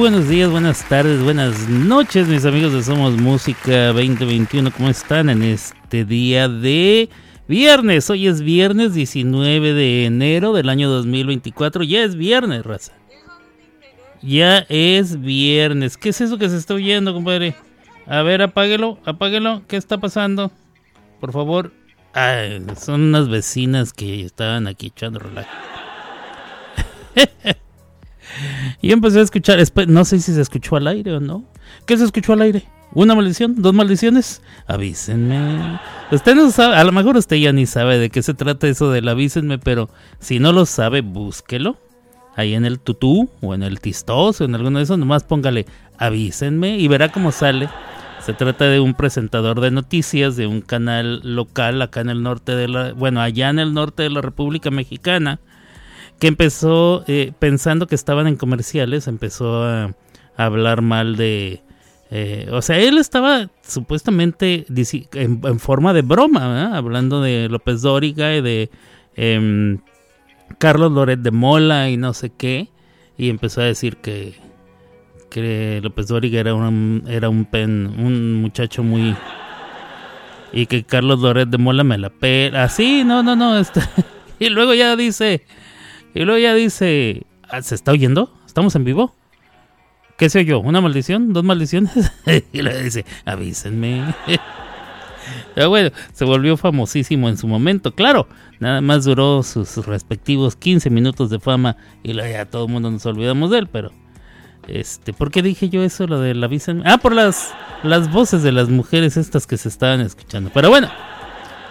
[0.00, 4.70] Buenos días, buenas tardes, buenas noches, mis amigos de Somos Música 2021.
[4.72, 7.10] ¿Cómo están en este día de
[7.46, 8.08] viernes?
[8.08, 11.82] Hoy es viernes 19 de enero del año 2024.
[11.84, 12.94] Ya es viernes, raza.
[14.22, 15.98] Ya es viernes.
[15.98, 17.54] ¿Qué es eso que se está oyendo, compadre?
[18.06, 19.64] A ver, apáguelo, apáguelo.
[19.68, 20.50] ¿Qué está pasando?
[21.20, 21.72] Por favor.
[22.78, 25.50] Son unas vecinas que estaban aquí echando relajo.
[28.82, 29.58] y empecé a escuchar,
[29.88, 31.44] no sé si se escuchó al aire o no.
[31.86, 32.64] ¿Qué se escuchó al aire?
[32.92, 33.54] ¿Una maldición?
[33.62, 34.42] ¿Dos maldiciones?
[34.66, 35.78] Avísenme.
[36.10, 38.90] Usted no sabe, a lo mejor usted ya ni sabe de qué se trata eso
[38.90, 41.78] del avísenme, pero si no lo sabe, búsquelo.
[42.34, 45.66] Ahí en el tutú o en el tistoso, en alguno de esos, nomás póngale
[45.98, 47.68] avísenme y verá cómo sale.
[48.20, 52.54] Se trata de un presentador de noticias de un canal local acá en el norte
[52.54, 55.38] de la, bueno, allá en el norte de la República Mexicana
[56.20, 59.94] que empezó eh, pensando que estaban en comerciales, empezó a,
[60.36, 61.62] hablar mal de...
[62.10, 64.66] Eh, o sea, él estaba supuestamente
[65.12, 68.70] en, forma de broma, hablando de López Dóriga y de
[69.16, 69.78] em,
[70.58, 72.68] Carlos Loret de Mola y no sé qué,
[73.16, 74.34] y empezó a decir que,
[75.30, 79.14] que López Dóriga era un, era un, pen, un muchacho muy...
[80.52, 82.64] Y que Carlos Loret de Mola me la pela.
[82.64, 83.56] Así, no, no, no.
[83.56, 83.80] Este,
[84.40, 85.44] y luego ya dice
[86.14, 88.32] y luego ya dice, ah, ¿se está oyendo?
[88.46, 89.14] ¿Estamos en vivo?
[90.16, 90.60] ¿Qué sé yo?
[90.60, 91.32] ¿Una maldición?
[91.32, 92.12] ¿Dos maldiciones?
[92.52, 94.14] y luego dice, avísenme.
[95.54, 98.28] Pero bueno, se volvió famosísimo en su momento, claro.
[98.58, 102.90] Nada más duró sus respectivos 15 minutos de fama y luego ya todo el mundo
[102.90, 103.92] nos olvidamos de él, pero...
[104.68, 106.82] Este, ¿por qué dije yo eso, lo del avísenme?
[106.84, 110.50] Ah, por las, las voces de las mujeres estas que se estaban escuchando.
[110.52, 110.88] Pero bueno,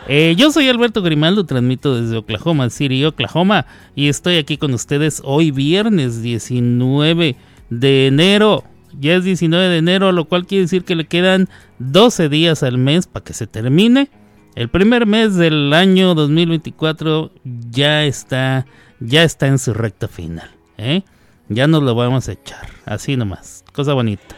[0.09, 3.65] eh, yo soy Alberto Grimaldo, transmito desde Oklahoma City, Oklahoma,
[3.95, 7.35] y estoy aquí con ustedes hoy viernes 19
[7.69, 8.63] de enero.
[8.99, 11.47] Ya es 19 de enero, lo cual quiere decir que le quedan
[11.77, 14.09] 12 días al mes para que se termine.
[14.55, 17.31] El primer mes del año 2024
[17.69, 18.65] ya está,
[18.99, 20.49] ya está en su recta final.
[20.77, 21.03] ¿eh?
[21.49, 24.35] Ya nos lo vamos a echar, así nomás, cosa bonita.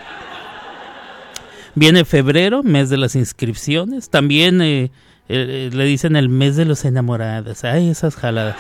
[1.76, 4.10] Viene febrero, mes de las inscripciones.
[4.10, 4.92] También eh,
[5.32, 7.64] le dicen el mes de los enamorados.
[7.64, 8.58] Ay, esas jaladas.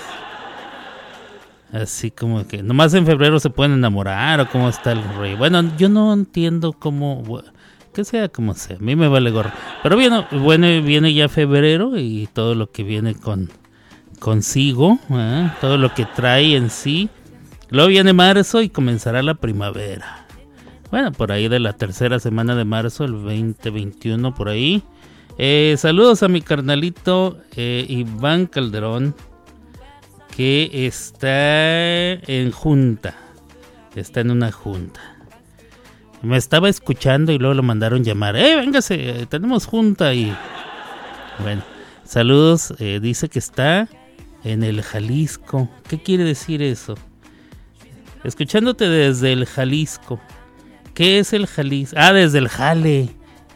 [1.71, 5.35] Así como que nomás en febrero se pueden enamorar o cómo está el rey.
[5.35, 7.23] Bueno, yo no entiendo cómo
[7.93, 9.51] que sea como sea, a mí me vale gorro.
[9.83, 13.49] Pero viene, bueno, viene ya febrero y todo lo que viene con
[14.19, 15.49] consigo, ¿eh?
[15.59, 17.09] todo lo que trae en sí.
[17.69, 20.25] Luego viene marzo y comenzará la primavera.
[20.91, 24.83] Bueno, por ahí de la tercera semana de marzo, el 2021, por ahí.
[25.37, 29.15] Eh, saludos a mi carnalito eh, Iván Calderón,
[30.35, 33.15] que está en junta.
[33.95, 35.01] Está en una junta.
[36.21, 38.35] Me estaba escuchando y luego lo mandaron llamar.
[38.35, 39.25] ¡Eh, véngase!
[39.27, 40.35] Tenemos junta y...
[41.39, 41.63] Bueno,
[42.03, 42.73] saludos.
[42.79, 43.89] Eh, dice que está
[44.43, 45.69] en el Jalisco.
[45.87, 46.95] ¿Qué quiere decir eso?
[48.23, 50.19] Escuchándote desde el Jalisco.
[50.93, 51.95] ¿Qué es el Jalisco?
[51.99, 53.09] Ah, desde el Jale.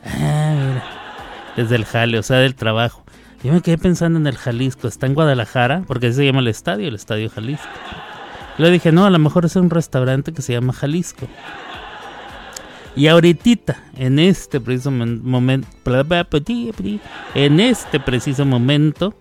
[0.03, 0.65] Ah,
[1.56, 3.04] desde el jale, o sea, del trabajo.
[3.44, 6.48] Yo me quedé pensando en el Jalisco, está en Guadalajara, porque así se llama el
[6.48, 7.68] estadio, el estadio Jalisco.
[8.58, 11.28] Le dije, no, a lo mejor es un restaurante que se llama Jalisco.
[12.96, 15.68] Y ahorita, en este preciso momento,
[17.36, 19.14] en este preciso momento,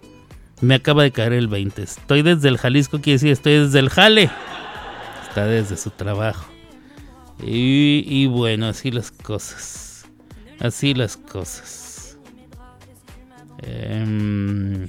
[0.60, 1.82] me acaba de caer el 20.
[1.82, 4.30] Estoy desde el Jalisco, quiere decir, estoy desde el jale.
[5.28, 6.46] Está desde su trabajo.
[7.42, 10.06] Y, y bueno, así las cosas.
[10.60, 11.83] Así las cosas.
[13.66, 14.88] Em,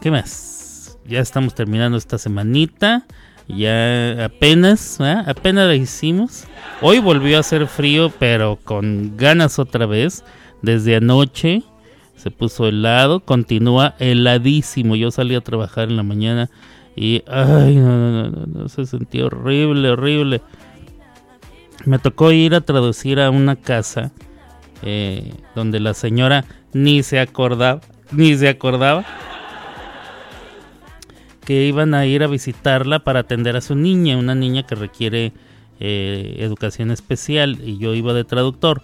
[0.00, 0.98] ¿Qué más?
[1.06, 3.06] Ya estamos terminando esta semanita.
[3.48, 6.44] Ya apenas, apenas la hicimos.
[6.80, 10.24] Hoy volvió a hacer frío, pero con ganas otra vez.
[10.62, 11.62] Desde anoche
[12.16, 14.96] se puso helado, continúa heladísimo.
[14.96, 16.48] Yo salí a trabajar en la mañana
[16.96, 20.40] y, ay, no, no, no, no, se sentía horrible, horrible.
[21.84, 24.10] Me tocó ir a traducir a una casa
[24.82, 27.80] eh, donde la señora ni se acordaba,
[28.12, 29.04] ni se acordaba
[31.44, 35.32] que iban a ir a visitarla para atender a su niña, una niña que requiere
[35.80, 38.82] eh, educación especial y yo iba de traductor.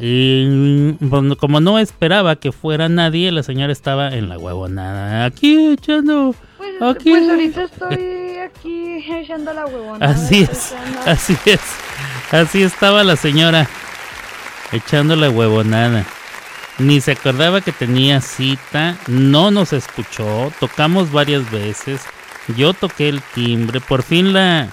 [0.00, 0.94] Y
[1.40, 6.34] como no esperaba que fuera nadie, la señora estaba en la huevonada, aquí echando...
[6.58, 7.10] Pues, aquí.
[7.10, 10.12] pues ahorita estoy aquí echando la huevonada.
[10.12, 10.74] Así es,
[11.06, 11.60] así es,
[12.30, 13.68] así estaba la señora
[14.72, 16.06] echando la huevonada.
[16.80, 22.00] Ni se acordaba que tenía cita, no nos escuchó, tocamos varias veces,
[22.56, 24.68] yo toqué el timbre, por fin la,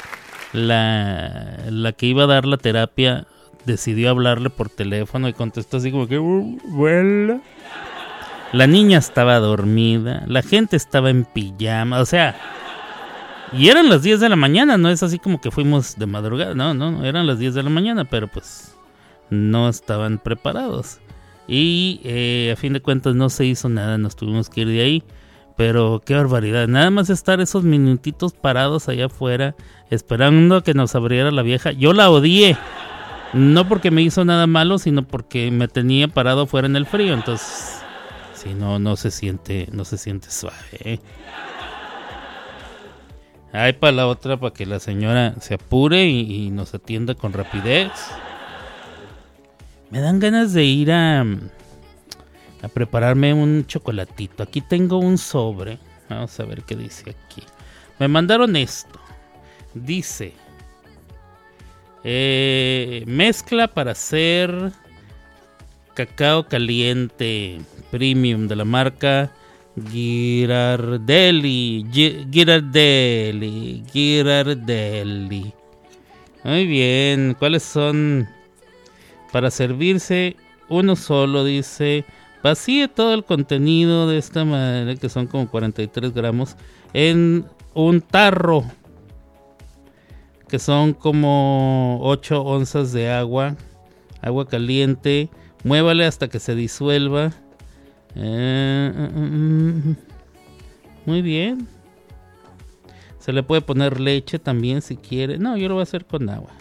[0.53, 3.27] la, la que iba a dar la terapia
[3.65, 7.41] decidió hablarle por teléfono y contestó así como que, uh,
[8.53, 12.35] La niña estaba dormida, la gente estaba en pijama, o sea,
[13.51, 16.55] y eran las 10 de la mañana, no es así como que fuimos de madrugada,
[16.55, 18.73] no, no, eran las 10 de la mañana, pero pues
[19.29, 20.99] no estaban preparados.
[21.47, 24.81] Y eh, a fin de cuentas no se hizo nada, nos tuvimos que ir de
[24.81, 25.03] ahí.
[25.55, 29.55] Pero qué barbaridad, nada más estar esos minutitos parados allá afuera
[29.89, 31.71] esperando a que nos abriera la vieja.
[31.71, 32.57] Yo la odié.
[33.33, 37.13] No porque me hizo nada malo, sino porque me tenía parado afuera en el frío.
[37.13, 37.81] Entonces,
[38.33, 40.55] si no, no se siente, no se siente suave.
[40.73, 40.99] ¿eh?
[43.51, 47.91] Hay para la otra, para que la señora se apure y, nos atienda con rapidez.
[49.89, 54.43] Me dan ganas de ir a, a prepararme un chocolatito.
[54.43, 55.79] Aquí tengo un sobre.
[56.09, 57.43] Vamos a ver qué dice aquí.
[57.99, 58.99] Me mandaron esto.
[59.73, 60.33] Dice,
[62.03, 64.71] eh, mezcla para hacer
[65.93, 67.59] cacao caliente
[67.91, 69.31] premium de la marca
[69.91, 71.85] Girardelli.
[72.31, 73.83] Girardelli.
[73.91, 75.53] Girardelli.
[76.43, 77.35] Muy bien.
[77.37, 78.27] ¿Cuáles son?
[79.31, 80.35] Para servirse
[80.69, 82.05] uno solo, dice.
[82.43, 86.55] Vacíe todo el contenido de esta manera, que son como 43 gramos,
[86.93, 88.63] en un tarro,
[90.47, 93.55] que son como 8 onzas de agua,
[94.21, 95.29] agua caliente.
[95.63, 97.33] Muévale hasta que se disuelva
[98.15, 99.95] eh,
[101.05, 101.67] muy bien.
[103.19, 105.37] Se le puede poner leche también si quiere.
[105.37, 106.51] No, yo lo voy a hacer con agua.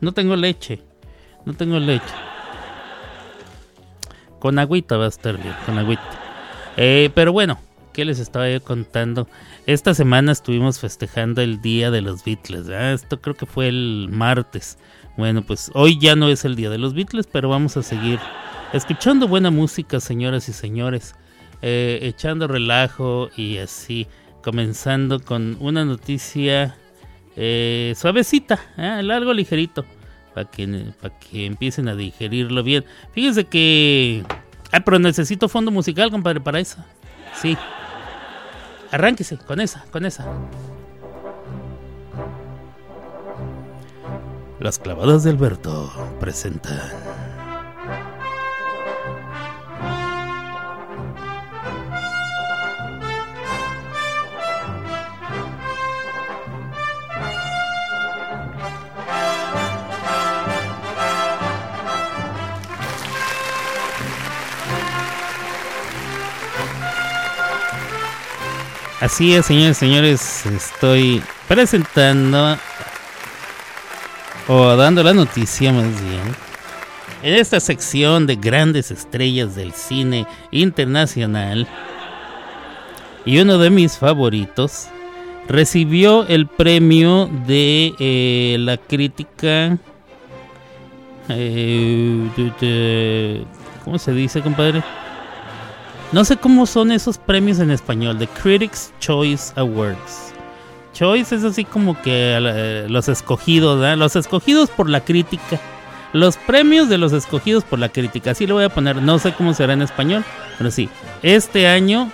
[0.00, 0.82] No tengo leche.
[1.44, 2.14] No tengo leche.
[4.38, 6.02] Con agüita va a estar bien, con agüita.
[6.76, 7.58] Eh, pero bueno,
[7.92, 9.28] ¿qué les estaba yo contando?
[9.66, 12.68] Esta semana estuvimos festejando el Día de los Beatles.
[12.68, 14.78] Esto creo que fue el martes.
[15.16, 18.18] Bueno, pues hoy ya no es el Día de los Beatles, pero vamos a seguir
[18.72, 21.14] escuchando buena música, señoras y señores,
[21.62, 24.06] eh, echando relajo y así,
[24.42, 26.76] comenzando con una noticia
[27.36, 28.86] eh, suavecita, ¿eh?
[29.12, 29.84] algo ligerito,
[30.34, 32.84] para que, para que empiecen a digerirlo bien.
[33.12, 34.24] Fíjense que...
[34.72, 36.84] Ah, pero necesito fondo musical, compadre, para eso.
[37.40, 37.56] Sí.
[38.90, 40.26] Arránquese con esa, con esa.
[44.60, 45.90] Las clavadas de Alberto
[46.20, 47.09] presentan.
[69.00, 72.58] Así es, señores señores, estoy presentando
[74.46, 76.20] o dando la noticia más bien
[77.22, 81.66] en esta sección de grandes estrellas del cine internacional
[83.24, 84.88] y uno de mis favoritos
[85.48, 89.78] recibió el premio de eh, la crítica
[91.30, 92.28] eh,
[93.82, 94.82] ¿cómo se dice compadre?
[96.12, 100.34] No sé cómo son esos premios en español, The Critics Choice Awards.
[100.92, 103.96] Choice es así como que eh, los escogidos, ¿verdad?
[103.96, 105.60] Los escogidos por la crítica.
[106.12, 108.32] Los premios de los escogidos por la crítica.
[108.32, 110.24] Así lo voy a poner, no sé cómo será en español,
[110.58, 110.88] pero sí.
[111.22, 112.10] Este año,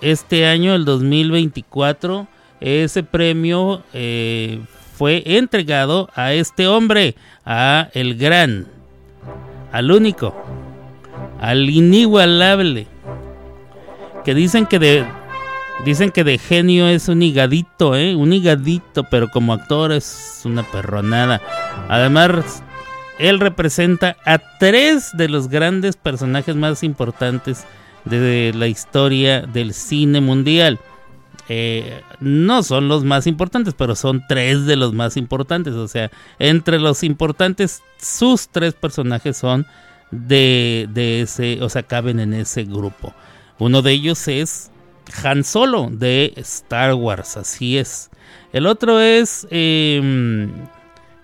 [0.00, 2.28] este año, el 2024,
[2.60, 4.60] ese premio eh,
[4.96, 8.68] fue entregado a este hombre, a el gran,
[9.72, 10.36] al único,
[11.40, 12.93] al inigualable
[14.24, 15.04] que dicen que de
[15.84, 18.14] dicen que de genio es un higadito, ¿eh?
[18.14, 21.40] Un higadito, pero como actor es una perronada.
[21.88, 22.62] Además,
[23.18, 27.64] él representa a tres de los grandes personajes más importantes
[28.04, 30.78] de la historia del cine mundial.
[31.48, 35.74] Eh, no son los más importantes, pero son tres de los más importantes.
[35.74, 39.66] O sea, entre los importantes, sus tres personajes son
[40.10, 43.14] de, de ese, o sea, caben en ese grupo.
[43.58, 44.70] Uno de ellos es
[45.22, 48.10] Han Solo de Star Wars, así es.
[48.52, 50.50] El otro es em,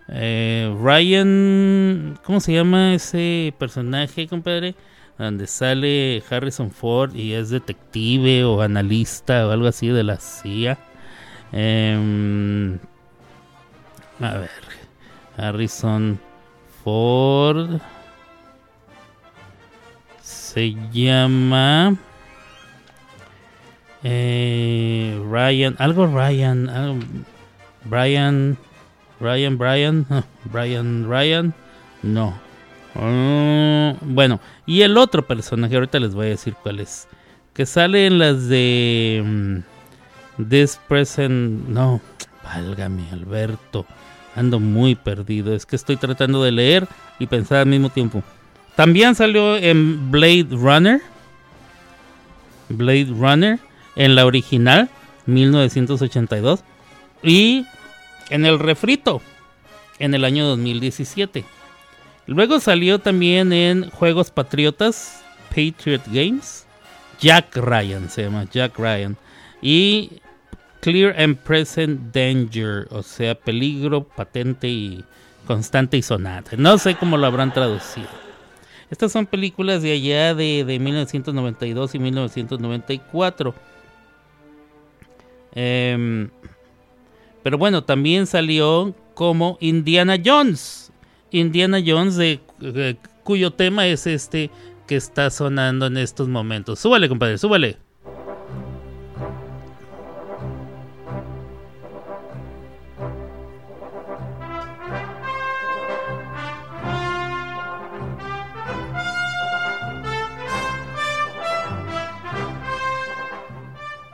[0.08, 4.74] eh, Ryan, ¿cómo se llama ese personaje, compadre?
[5.18, 10.78] Donde sale Harrison Ford y es detective o analista o algo así de la CIA.
[11.52, 12.78] Em,
[14.20, 14.50] a ver,
[15.36, 16.18] Harrison
[16.84, 17.80] Ford
[20.20, 21.96] se llama
[24.02, 27.02] eh, Ryan, algo Ryan,
[27.84, 28.56] Brian,
[29.20, 30.06] Ryan, Brian,
[30.44, 31.54] Brian, Ryan,
[32.02, 32.34] no.
[32.94, 37.08] Ah, bueno, y el otro personaje, ahorita les voy a decir cuál es.
[37.54, 41.68] Que sale en las de mm, This Present.
[41.68, 42.00] No,
[42.42, 43.86] válgame, Alberto.
[44.36, 45.54] Ando muy perdido.
[45.54, 46.86] Es que estoy tratando de leer
[47.18, 48.22] y pensar al mismo tiempo.
[48.76, 51.00] También salió en Blade Runner.
[52.68, 53.58] Blade Runner.
[53.96, 54.88] En la original,
[55.26, 56.60] 1982.
[57.22, 57.66] Y
[58.30, 59.20] en el refrito,
[59.98, 61.44] en el año 2017.
[62.26, 66.66] Luego salió también en Juegos Patriotas, Patriot Games.
[67.20, 69.16] Jack Ryan se llama, Jack Ryan.
[69.60, 70.20] Y
[70.80, 75.04] Clear and Present Danger, o sea, peligro patente y
[75.46, 76.56] constante y sonante.
[76.56, 78.08] No sé cómo lo habrán traducido.
[78.90, 83.54] Estas son películas de allá de, de 1992 y 1994.
[85.54, 86.30] Em,
[87.42, 90.92] pero bueno, también salió como Indiana Jones.
[91.30, 92.40] Indiana Jones, de,
[93.24, 94.50] cuyo tema es este
[94.86, 96.80] que está sonando en estos momentos.
[96.80, 97.78] Súbale, compadre, súbale.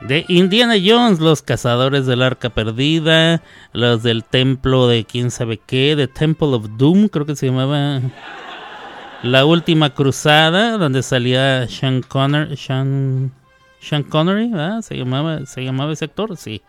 [0.07, 3.41] De Indiana Jones, los cazadores del arca perdida,
[3.73, 8.01] los del templo de quién sabe qué, de Temple of Doom, creo que se llamaba.
[9.23, 12.55] La última cruzada, donde salía Sean Connery,
[14.09, 16.61] Connery, Se llamaba, se llamaba ese actor, sí.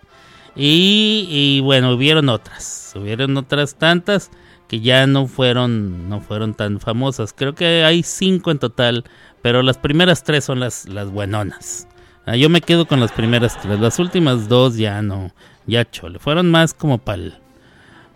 [0.57, 4.31] Y, y, bueno, hubieron otras, hubieron otras tantas
[4.67, 7.33] que ya no fueron, no fueron tan famosas.
[7.33, 9.05] Creo que hay cinco en total,
[9.43, 11.88] pero las primeras tres son las, las buenonas.
[12.29, 13.81] Ah, yo me quedo con las primeras tres.
[13.81, 15.33] Las últimas dos ya no.
[15.67, 16.19] Ya chole.
[16.19, 17.41] Fueron más como para.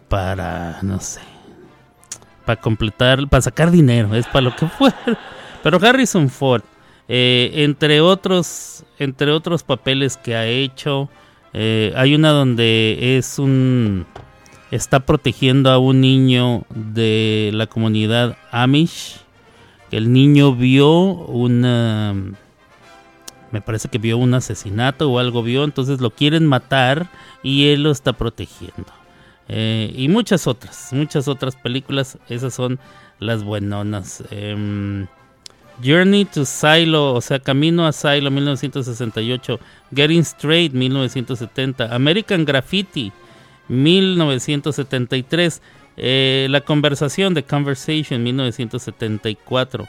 [0.08, 0.80] Para.
[0.82, 1.22] No sé.
[2.44, 3.26] Para completar.
[3.26, 4.14] Para sacar dinero.
[4.14, 4.92] Es para lo que fue.
[5.62, 6.60] Pero Harrison Ford.
[7.08, 8.84] Eh, entre otros.
[8.98, 11.08] Entre otros papeles que ha hecho.
[11.54, 14.04] Eh, hay una donde es un.
[14.70, 19.20] Está protegiendo a un niño de la comunidad Amish.
[19.90, 22.14] El niño vio una
[23.52, 27.08] me parece que vio un asesinato o algo vio, entonces lo quieren matar
[27.42, 28.86] y él lo está protegiendo.
[29.48, 32.80] Eh, y muchas otras, muchas otras películas, esas son
[33.18, 34.24] las buenonas.
[34.30, 35.06] Em,
[35.84, 39.60] Journey to Silo, o sea, Camino a Silo 1968,
[39.94, 43.12] Getting Straight 1970, American Graffiti
[43.68, 45.62] 1973,
[45.96, 49.86] eh, La Conversación de Conversation 1974.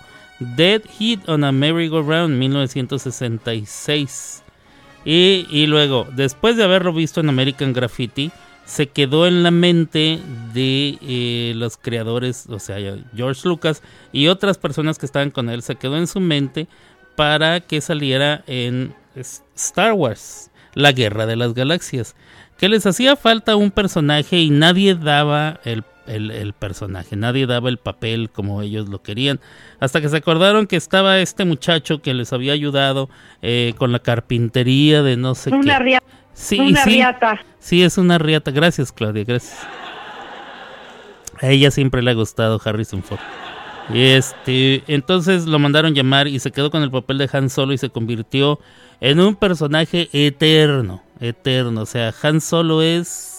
[0.55, 4.43] Dead Hit on a Merry-Go-Round 1966.
[5.05, 8.31] Y, y, luego, después de haberlo visto en American Graffiti,
[8.65, 10.19] se quedó en la mente
[10.53, 12.77] de eh, los creadores, o sea,
[13.15, 13.81] George Lucas
[14.11, 16.67] y otras personas que estaban con él, se quedó en su mente
[17.15, 18.95] para que saliera en
[19.55, 22.15] Star Wars, la Guerra de las Galaxias.
[22.57, 27.15] Que les hacía falta un personaje y nadie daba el el, personaje.
[27.15, 29.39] Nadie daba el papel como ellos lo querían.
[29.79, 33.09] Hasta que se acordaron que estaba este muchacho que les había ayudado
[33.41, 35.83] eh, con la carpintería de no sé una qué.
[35.83, 36.07] Riata.
[36.33, 37.45] Sí, una sí, riata.
[37.59, 38.51] Sí, es una riata.
[38.51, 39.23] Gracias, Claudia.
[39.23, 39.59] Gracias.
[41.41, 43.19] A ella siempre le ha gustado Harrison Ford.
[43.93, 47.77] Este, entonces lo mandaron llamar y se quedó con el papel de Han Solo y
[47.77, 48.59] se convirtió
[49.01, 51.81] en un personaje eterno, eterno.
[51.81, 53.32] O sea, Han Solo es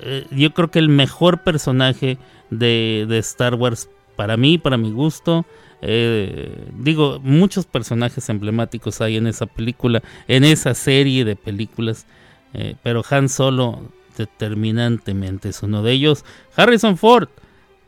[0.00, 2.18] eh, yo creo que el mejor personaje
[2.50, 5.46] de, Star Wars para mí, para mi gusto.
[5.80, 12.06] Eh, digo, muchos personajes emblemáticos hay en esa película, en esa serie de películas,
[12.54, 16.24] eh, pero Han Solo determinantemente es uno de ellos.
[16.56, 17.28] Harrison Ford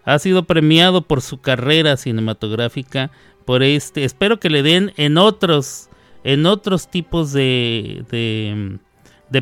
[0.04, 3.10] ha sido premiado por su carrera cinematográfica,
[3.44, 5.88] por este, espero que le den en otros,
[6.22, 8.78] en otros tipos de de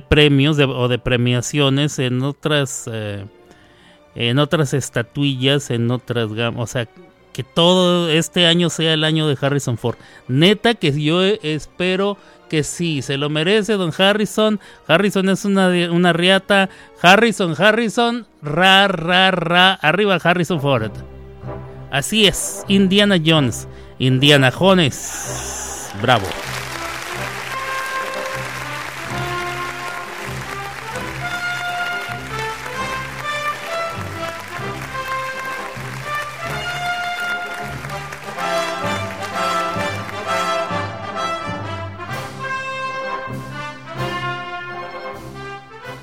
[0.00, 3.24] premios o de premiaciones en otras eh,
[4.14, 6.88] en otras estatuillas, en otras o sea,
[7.32, 9.96] que todo este año sea el año de Harrison Ford.
[10.26, 12.18] Neta que yo espero
[12.48, 14.58] que sí, se lo merece don Harrison.
[14.88, 16.68] Harrison es una, una riata.
[17.00, 20.90] Harrison, Harrison, ra, ra, ra, arriba Harrison Ford.
[21.92, 23.68] Así es, Indiana Jones,
[23.98, 25.92] Indiana Jones.
[26.02, 26.26] Bravo.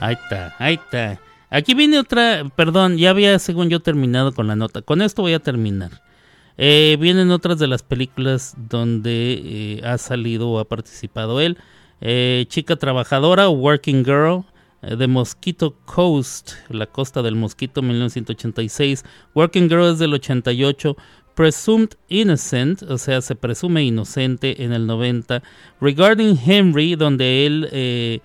[0.05, 1.19] Ahí está, ahí está.
[1.49, 4.83] Aquí viene otra, perdón, ya había según yo terminado con la nota.
[4.83, 6.03] Con esto voy a terminar.
[6.59, 11.57] Eh, vienen otras de las películas donde eh, ha salido o ha participado él.
[12.01, 14.43] Eh, Chica Trabajadora, Working Girl,
[14.81, 19.03] The Mosquito Coast, La Costa del Mosquito, 1986.
[19.33, 20.95] Working Girl es del 88.
[21.33, 25.41] Presumed Innocent, o sea, se presume inocente en el 90.
[25.81, 28.21] Regarding Henry, donde él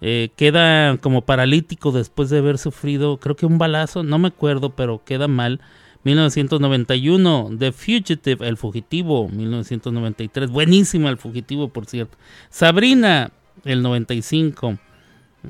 [0.00, 5.02] queda como paralítico después de haber sufrido, creo que un balazo, no me acuerdo, pero
[5.04, 5.60] queda mal.
[6.04, 12.16] 1991, The Fugitive, El Fugitivo, 1993, buenísima El Fugitivo, por cierto.
[12.48, 13.32] Sabrina,
[13.64, 14.78] el 95.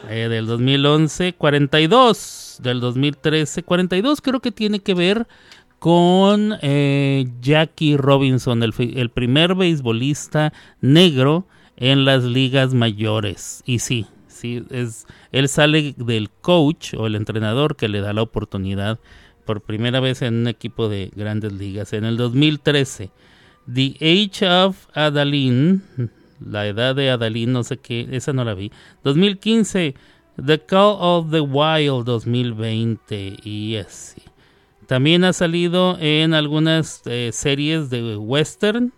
[0.08, 5.28] Eh, del 2011, 42 del 2013, 42 creo que tiene que ver
[5.80, 13.62] con eh, Jackie Robinson, el, el, primer beisbolista negro en las ligas mayores.
[13.66, 14.06] Y sí,
[14.44, 18.98] es, él sale del coach o el entrenador que le da la oportunidad
[19.44, 21.92] por primera vez en un equipo de grandes ligas.
[21.92, 23.10] En el 2013,
[23.72, 25.80] The Age of Adaline,
[26.40, 28.70] la edad de Adaline, no sé qué, esa no la vi.
[29.04, 29.94] 2015,
[30.44, 34.22] The Call of the Wild 2020 y así.
[34.86, 38.92] También ha salido en algunas eh, series de western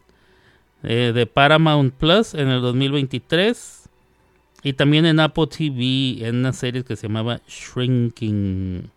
[0.83, 3.84] eh, de Paramount Plus en el 2023
[4.65, 8.91] y también en Apple TV en una serie que se llamaba Shrinking.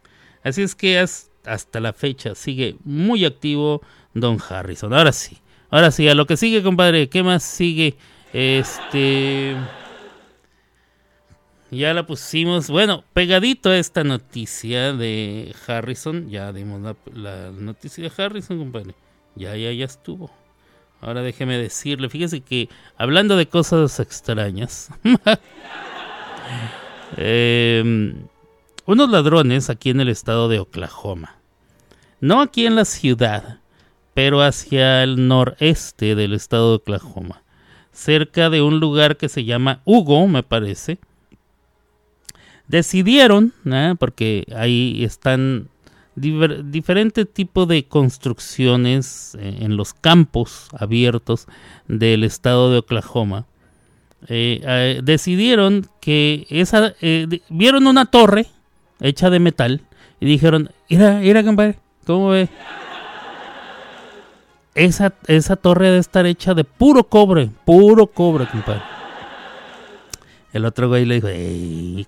[0.44, 3.82] Así es que hasta la fecha sigue muy activo
[4.16, 4.94] Don Harrison.
[4.94, 5.38] Ahora sí,
[5.70, 7.10] Ahora sí, a lo que sigue, compadre.
[7.10, 7.98] ¿Qué más sigue?
[8.32, 9.56] Este.
[11.72, 12.70] Ya la pusimos.
[12.70, 16.30] Bueno, pegadito a esta noticia de Harrison.
[16.30, 18.96] Ya dimos la, noticia de Harrison, compadre.
[19.36, 20.32] Ya, ya, ya estuvo.
[21.02, 24.90] Ahora déjeme decirle, fíjese que hablando de cosas extrañas,
[27.18, 28.16] em,
[28.86, 31.36] unos ladrones aquí en el estado de Oklahoma,
[32.20, 33.60] no aquí en la ciudad,
[34.16, 37.44] pero hacia el noreste del estado de Oklahoma,
[37.92, 40.98] cerca de un lugar que se llama Hugo, me parece.
[42.68, 43.94] Decidieron, ¿eh?
[43.98, 45.70] porque ahí están
[46.18, 51.48] diferentes tipos de construcciones eh, en los campos abiertos
[51.88, 53.46] del estado de Oklahoma.
[54.28, 56.96] Eh, decidieron que esa
[57.50, 58.48] vieron una torre
[59.00, 59.82] hecha de metal
[60.20, 62.50] y dijeron, mira, mira, compadre, ¿cómo ve?
[64.78, 68.82] esa, esa torre debe estar hecha de puro cobre, puro cobre, compadre.
[70.54, 72.08] El otro güey le dijo, ey.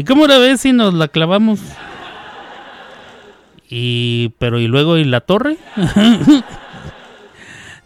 [0.00, 1.60] ¿Y cómo la ves si nos la clavamos?
[3.68, 5.58] Y, pero, ¿y luego, y la torre?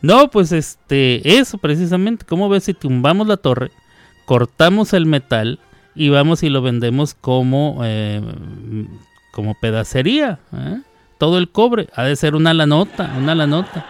[0.00, 2.24] no, pues este, eso precisamente.
[2.24, 3.72] ¿Cómo ves si tumbamos la torre,
[4.26, 5.58] cortamos el metal
[5.96, 8.22] y vamos y lo vendemos como, eh,
[9.32, 10.38] como pedacería?
[10.52, 10.82] ¿eh?
[11.18, 11.88] todo el cobre.
[11.96, 13.84] Ha de ser una la nota, una la nota.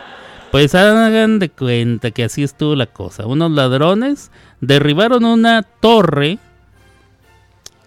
[0.51, 3.27] Pues hagan de cuenta que así estuvo la cosa.
[3.27, 4.31] Unos ladrones
[4.63, 6.39] derribaron una torre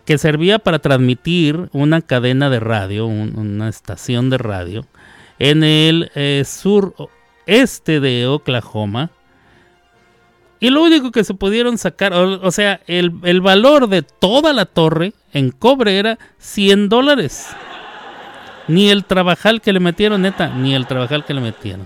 [0.07, 4.85] que servía para transmitir una cadena de radio, una estación de radio,
[5.37, 6.95] en el eh, sur
[7.45, 9.11] este de Oklahoma.
[10.61, 14.65] Y lo único que se pudieron sacar, o, sea, el, el valor de toda la
[14.65, 17.49] torre en cobre era 100 dólares.
[18.69, 21.85] Ni el trabajal que le metieron, neta, ni el trabajal que le metieron.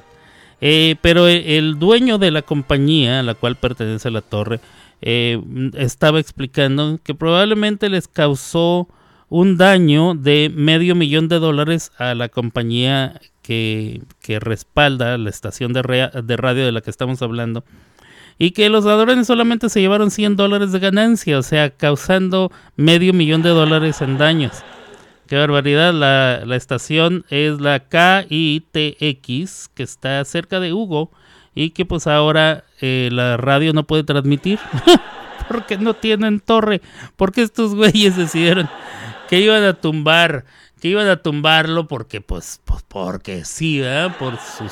[0.62, 4.60] Eh, pero e, el dueño de la compañía a la cual pertenece la torre
[5.02, 5.42] eh,
[5.76, 8.88] estaba explicando que probablemente les causó
[9.30, 14.02] un daño de medio millón de dólares a la compañía que,
[14.40, 17.64] respalda la estación de, radio de la que estamos hablando.
[18.38, 23.14] Y que los ladrones solamente se llevaron 100 dólares de ganancia, o sea, causando medio
[23.14, 24.64] millón de dólares en daños
[25.28, 25.94] Qué barbaridad.
[25.94, 31.10] La estación es la KITX, que está cerca de Hugo.
[31.54, 34.60] Y que pues ahora eh, la radio no puede transmitir.
[35.48, 36.82] porque no tienen torre.
[37.16, 38.70] Porque estos güeyes decidieron
[39.30, 40.46] que iban a tumbar.
[40.82, 44.18] Que iban a tumbarlo porque pues, pues porque sí, ¿verdad?
[44.18, 44.72] Por sus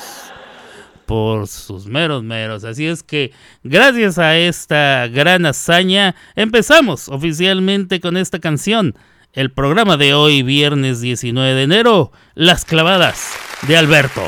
[1.06, 2.62] por sus meros meros.
[2.62, 3.32] Así es que
[3.64, 8.94] gracias a esta gran hazaña empezamos oficialmente con esta canción.
[9.32, 13.32] El programa de hoy, viernes 19 de enero, Las clavadas
[13.66, 14.22] de Alberto.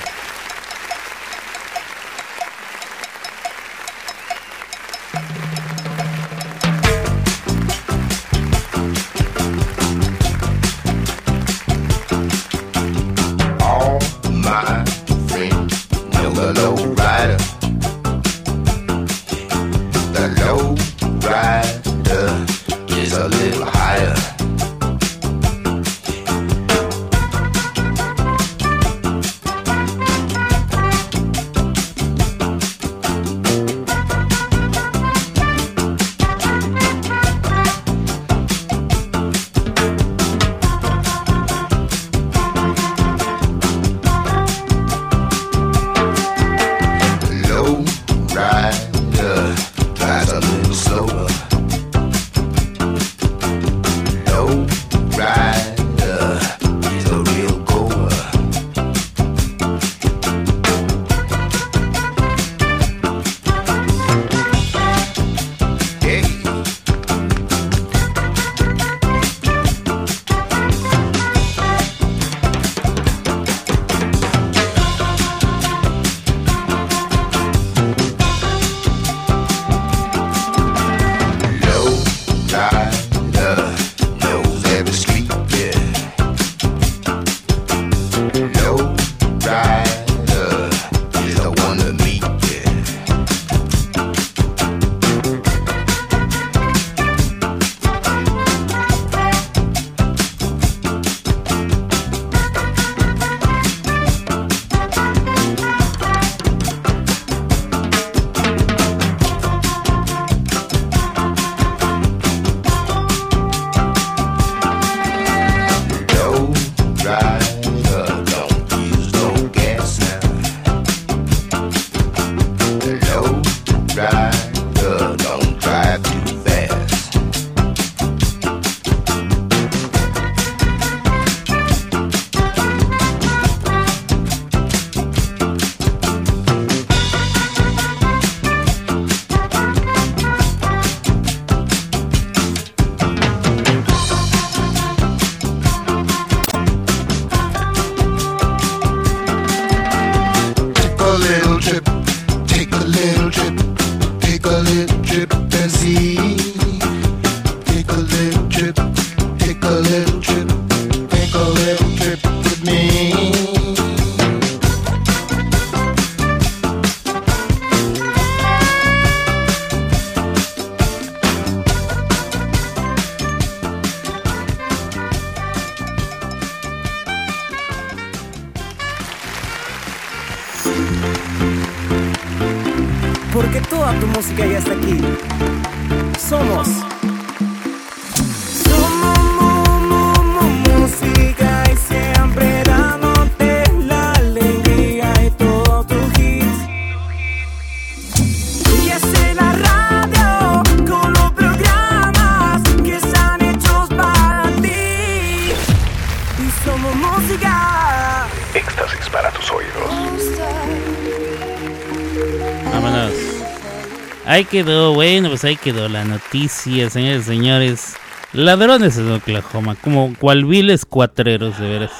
[214.45, 217.95] Quedó, bueno, pues ahí quedó la noticia, señores y señores.
[218.33, 221.93] Ladrones en Oklahoma, como cual viles cuatreros, de veras.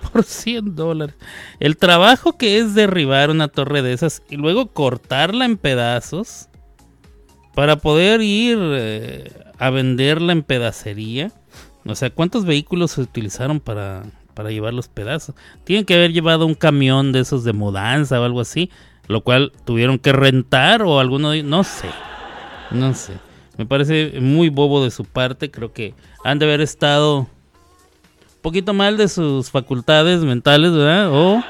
[0.12, 1.16] Por 100 dólares.
[1.58, 6.48] El trabajo que es derribar una torre de esas y luego cortarla en pedazos
[7.54, 11.32] para poder ir eh, a venderla en pedacería.
[11.84, 15.34] O sea, ¿cuántos vehículos se utilizaron para, para llevar los pedazos?
[15.64, 18.70] Tienen que haber llevado un camión de esos de mudanza o algo así
[19.10, 21.88] lo cual tuvieron que rentar o alguno de no sé,
[22.70, 23.14] no sé.
[23.56, 25.94] Me parece muy bobo de su parte, creo que
[26.24, 27.28] han de haber estado un
[28.42, 31.10] poquito mal de sus facultades mentales, ¿verdad?
[31.12, 31.42] O,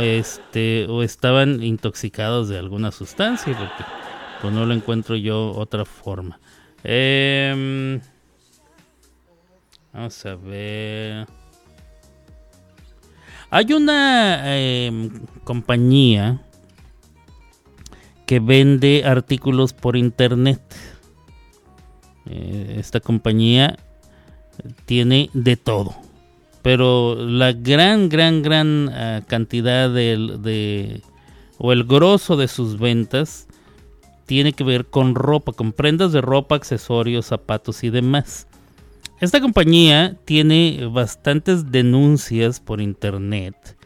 [0.00, 3.84] este o estaban intoxicados de alguna sustancia, porque
[4.40, 6.38] pues no lo encuentro yo otra forma.
[6.84, 8.00] Eh,
[9.94, 11.26] Vamos a ver.
[13.48, 15.08] Hay una em,
[15.44, 16.40] compañía
[18.26, 20.60] que vende artículos por internet.
[22.26, 23.76] Eh, esta compañía
[24.86, 25.94] tiene de todo.
[26.62, 31.02] Pero la gran, gran, gran ah, cantidad de,
[31.58, 33.46] o el grosso de sus ventas
[34.24, 38.46] tiene que ver con ropa, con prendas de ropa, accesorios, zapatos y demás.
[39.20, 43.76] Esta compañía tiene bastantes denuncias por internet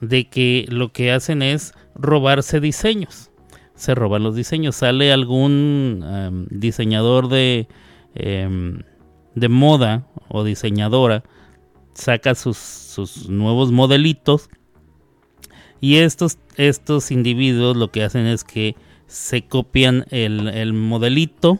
[0.00, 3.30] de que lo que hacen es robarse diseños.
[3.76, 4.76] Se roban los diseños.
[4.76, 7.68] Sale algún em, diseñador de,
[8.14, 8.80] em,
[9.34, 11.22] de moda o diseñadora,
[11.94, 14.48] saca sus, nuevos modelitos
[15.80, 18.74] y estos, estos individuos lo que hacen es que
[19.06, 21.58] se copian el, el modelito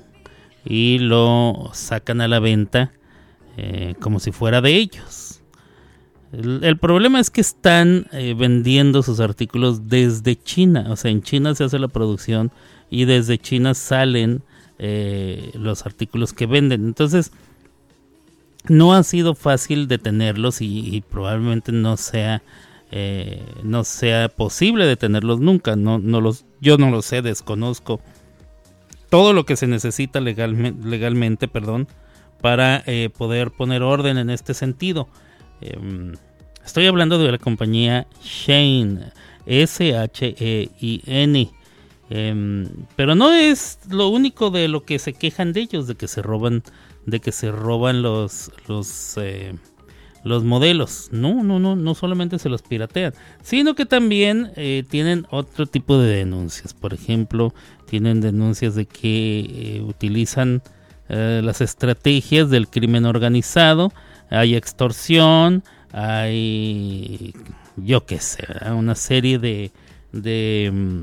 [0.64, 2.92] y lo sacan a la venta
[3.56, 5.25] eh, como si fuera de ellos.
[6.32, 10.86] El, problema es que están eh, vendiendo sus artículos desde China.
[10.90, 12.50] O sea, en China se hace la producción
[12.90, 14.42] y desde China salen
[14.78, 16.84] eh, los artículos que venden.
[16.84, 17.32] Entonces,
[18.68, 22.42] no ha sido fácil detenerlos y, probablemente no sea
[23.62, 25.76] no sea posible detenerlos nunca.
[25.76, 28.00] No, no los, yo no lo sé, desconozco
[29.10, 31.88] todo lo que se necesita legalmente perdón,
[32.40, 35.08] para eh, poder poner orden en este sentido.
[35.60, 36.14] Em,
[36.64, 39.12] estoy hablando de la compañía Shane,
[39.46, 40.70] S-H-E-I-N.
[42.08, 46.08] Em, pero no es lo único de lo que se quejan de ellos, de que
[46.08, 46.62] se roban,
[47.04, 49.54] de que se roban los, los, eh,
[50.22, 51.08] los modelos.
[51.12, 55.98] No, no, no, no solamente se los piratean, sino que también eh, tienen otro tipo
[55.98, 56.74] de denuncias.
[56.74, 57.54] Por ejemplo,
[57.86, 60.62] tienen denuncias de que utilizan
[61.08, 63.92] eh, las estrategias del crimen organizado,
[64.30, 65.62] hay extorsión,
[65.92, 67.34] hay,
[67.76, 69.72] yo qué sé, una serie de,
[70.12, 71.02] de, mm,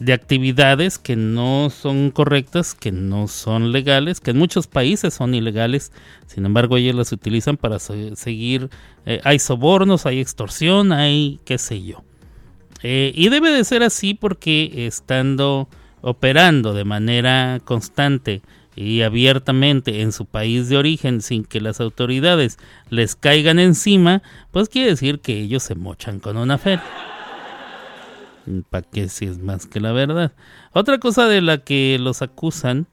[0.00, 5.34] de actividades que no son correctas, que no son legales, que en muchos países son
[5.34, 5.92] ilegales,
[6.26, 8.70] sin embargo ellos las utilizan para seguir,
[9.06, 12.04] eh, hay sobornos, hay extorsión, hay qué sé yo.
[12.82, 15.68] Eh, y debe de ser así porque estando
[16.00, 18.42] operando de manera constante
[18.78, 22.58] y abiertamente en su país de origen sin que las autoridades
[22.90, 26.84] les caigan encima, pues quiere decir que ellos se mochan con una feria.
[28.70, 30.32] ¿Para qué si es más que la verdad?
[30.72, 32.86] Otra cosa de la que los acusan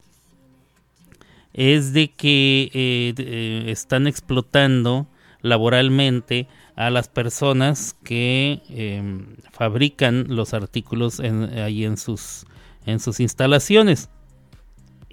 [1.53, 5.05] es de que eh, eh, están explotando
[5.41, 12.47] laboralmente a las personas que em, fabrican los artículos ahí en sus,
[12.87, 14.09] en sus instalaciones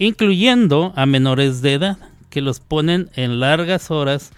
[0.06, 4.32] incluyendo a menores de edad, que los ponen en largas horas,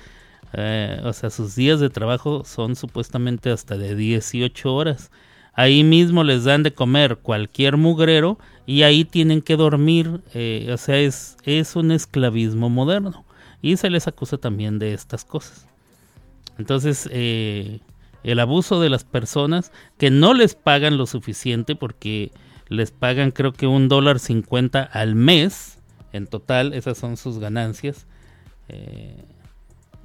[0.52, 5.10] eh, o sea, sus días de trabajo son supuestamente hasta de 18 horas.
[5.54, 10.76] Ahí mismo les dan de comer cualquier mugrero y ahí tienen que dormir, eh, o
[10.76, 13.24] sea, es, es un esclavismo moderno.
[13.62, 15.66] Y se les acusa también de estas cosas.
[16.58, 17.80] Entonces, eh,
[18.22, 22.32] el abuso de las personas que no les pagan lo suficiente porque
[22.68, 25.74] les pagan creo que un dólar cincuenta al mes
[26.14, 28.06] en total, esas son sus ganancias.
[28.68, 29.16] Eh,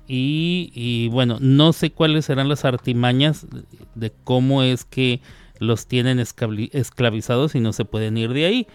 [0.07, 3.45] y, bueno, no sé cuáles serán las artimañas
[3.93, 5.21] de cómo es que
[5.59, 8.67] los tienen esclavizados y no se pueden ir de ahí.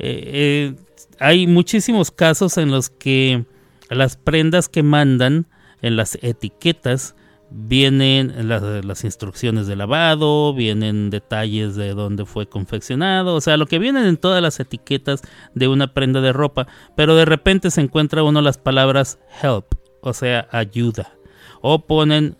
[0.00, 0.74] Eh, eh,
[1.20, 3.44] hay muchísimos casos en los que
[3.88, 5.46] las prendas que mandan
[5.80, 7.14] en las etiquetas
[7.56, 13.78] vienen las, instrucciones de lavado, vienen detalles de dónde fue confeccionado, o sea, lo que
[13.78, 15.22] vienen en todas las etiquetas
[15.54, 19.66] de una prenda de ropa, pero de repente se encuentra uno las palabras help,
[20.00, 21.14] o sea, ayuda,
[21.60, 22.36] o ponen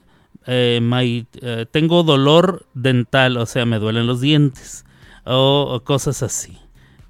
[0.47, 0.81] eh,
[1.41, 4.85] eh, tengo dolor dental, o sea, me duelen los dientes,
[5.25, 6.59] o cosas así,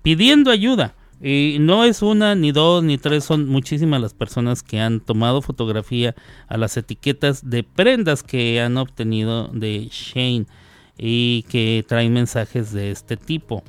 [0.02, 0.94] pidiendo ayuda.
[1.26, 5.40] Y no es una, ni dos, ni tres, son muchísimas las personas que han tomado
[5.40, 6.14] fotografía
[6.48, 10.44] a las etiquetas de prendas que han obtenido de Shane
[10.98, 13.64] y que traen mensajes de este tipo.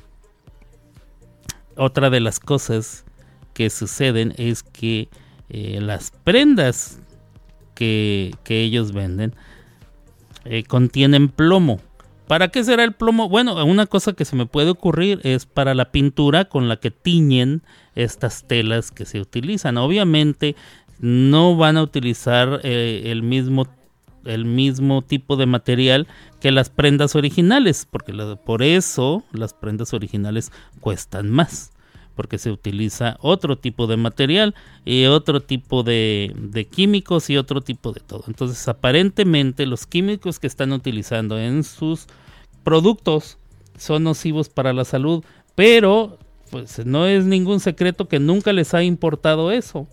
[1.78, 3.06] Otra de las cosas
[3.54, 5.08] que suceden es que
[5.48, 7.00] eh, las prendas
[7.74, 9.34] que, ellos venden
[10.44, 11.80] eh, contienen plomo.
[12.26, 13.28] ¿Para qué será el plomo?
[13.28, 16.90] Bueno, una cosa que se me puede ocurrir es para la pintura con la que
[16.90, 17.62] tiñen
[17.94, 19.76] estas telas que se utilizan.
[19.76, 20.56] Obviamente
[20.98, 23.66] no van a utilizar eh, el mismo
[24.24, 26.08] el mismo tipo de material
[26.40, 28.12] que las prendas originales, porque
[28.44, 31.70] por eso las prendas originales cuestan más.
[32.16, 37.92] Porque se utiliza otro tipo de material y otro tipo de, químicos y otro tipo
[37.92, 38.24] de todo.
[38.26, 42.06] Entonces, aparentemente los químicos que están utilizando en sus
[42.64, 43.38] productos
[43.78, 45.22] son nocivos para la salud,
[45.54, 46.18] pero
[46.50, 49.86] pues no es ningún secreto que nunca les ha importado eso.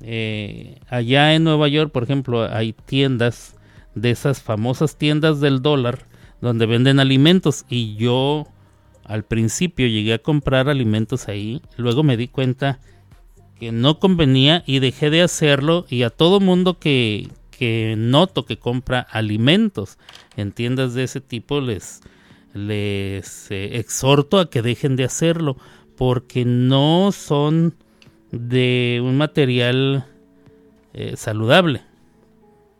[0.00, 3.56] Eh, allá en Nueva York, por ejemplo, hay tiendas
[3.94, 6.06] de esas famosas tiendas del dólar
[6.40, 8.46] donde venden alimentos y yo
[9.08, 12.80] al principio llegué a comprar alimentos ahí, luego me di cuenta
[13.58, 18.58] que no convenía y dejé de hacerlo y a todo mundo que, que noto que
[18.58, 19.98] compra alimentos
[20.36, 22.02] en tiendas de ese tipo les,
[22.54, 25.56] eh, exhorto a que dejen de hacerlo
[25.96, 27.74] porque no son
[28.30, 30.04] de un material
[30.92, 31.82] eh, saludable.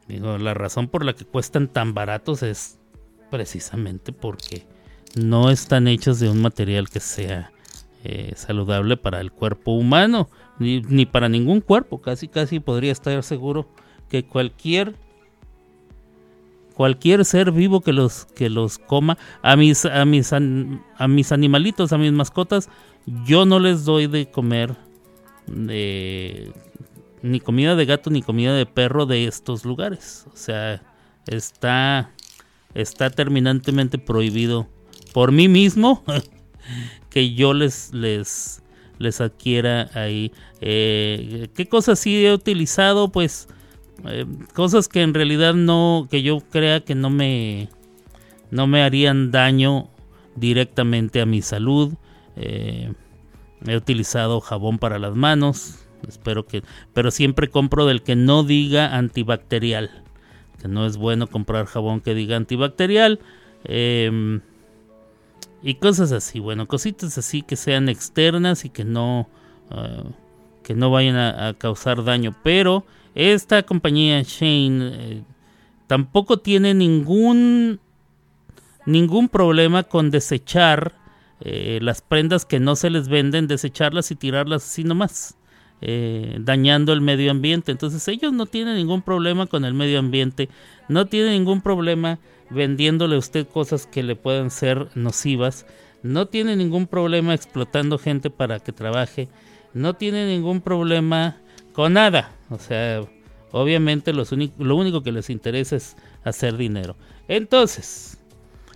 [0.08, 2.78] Digo, la razón por la que cuestan tan baratos es
[3.30, 4.66] precisamente porque
[5.16, 7.50] no están hechos de un material que sea
[8.04, 12.00] eh, saludable para el cuerpo humano, ni, ni, para ningún cuerpo.
[12.00, 13.68] Casi, casi podría estar seguro
[14.08, 14.94] que cualquier
[16.74, 21.92] cualquier ser vivo que los que los coma a mis a mis a mis animalitos,
[21.92, 22.68] a mis mascotas,
[23.24, 24.76] yo no les doy de comer
[27.22, 30.26] ni comida de gato ni comida de perro de estos lugares.
[30.32, 30.82] O sea,
[31.26, 32.10] está
[32.74, 34.68] está terminantemente prohibido
[35.16, 36.04] por mí mismo
[37.08, 38.62] que yo les les
[38.98, 40.30] les adquiera ahí.
[40.60, 43.08] Eh, ¿Qué cosas sí he utilizado?
[43.08, 43.48] Pues
[44.04, 47.70] eh, cosas que en realidad no, que yo crea que no me,
[48.50, 49.88] no me harían daño
[50.34, 51.94] directamente a mi salud.
[52.36, 52.92] Eh,
[53.66, 58.94] he utilizado jabón para las manos, espero que, pero siempre compro del que no diga
[58.94, 60.02] antibacterial,
[60.60, 63.18] que no es bueno comprar jabón que diga antibacterial.
[63.64, 64.42] Em,
[65.66, 69.28] y cosas así, bueno, cositas así que sean externas y que no,
[69.72, 70.04] ah,
[70.62, 75.22] que no vayan a, causar daño, pero esta compañía Shane eh,
[75.88, 77.80] tampoco tiene ningún
[78.84, 80.94] ningún problema con desechar
[81.40, 85.36] eh, las prendas que no se les venden, desecharlas y tirarlas así nomás,
[85.80, 87.72] eh, dañando el medio ambiente.
[87.72, 90.48] Entonces ellos no tienen ningún problema con el medio ambiente,
[90.88, 92.18] no tienen ningún problema
[92.50, 95.66] vendiéndole a usted cosas que le puedan ser nocivas,
[96.02, 99.28] no tiene ningún problema explotando gente para que trabaje,
[99.74, 101.36] no tiene ningún problema
[101.72, 102.32] con nada.
[102.50, 103.02] O sea,
[103.50, 106.96] obviamente los lo único que les interesa es hacer dinero.
[107.28, 108.18] Entonces,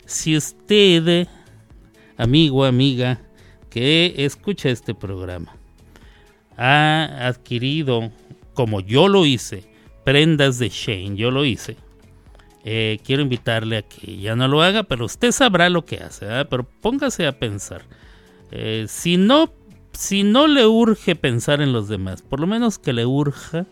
[0.06, 1.28] si usted,
[2.16, 3.20] amigo, amiga,
[3.70, 5.56] que escucha este programa,
[6.60, 8.12] ha adquirido,
[8.52, 9.64] como yo lo hice,
[10.04, 11.76] prendas de Shane, yo lo hice.
[12.64, 16.26] Eh, quiero invitarle a que ya no lo haga, pero usted sabrá lo que hace,
[16.50, 17.82] pero póngase a pensar.
[18.50, 19.52] Eh, si no
[19.92, 23.66] si no le urge pensar en los demás, por lo menos que le urja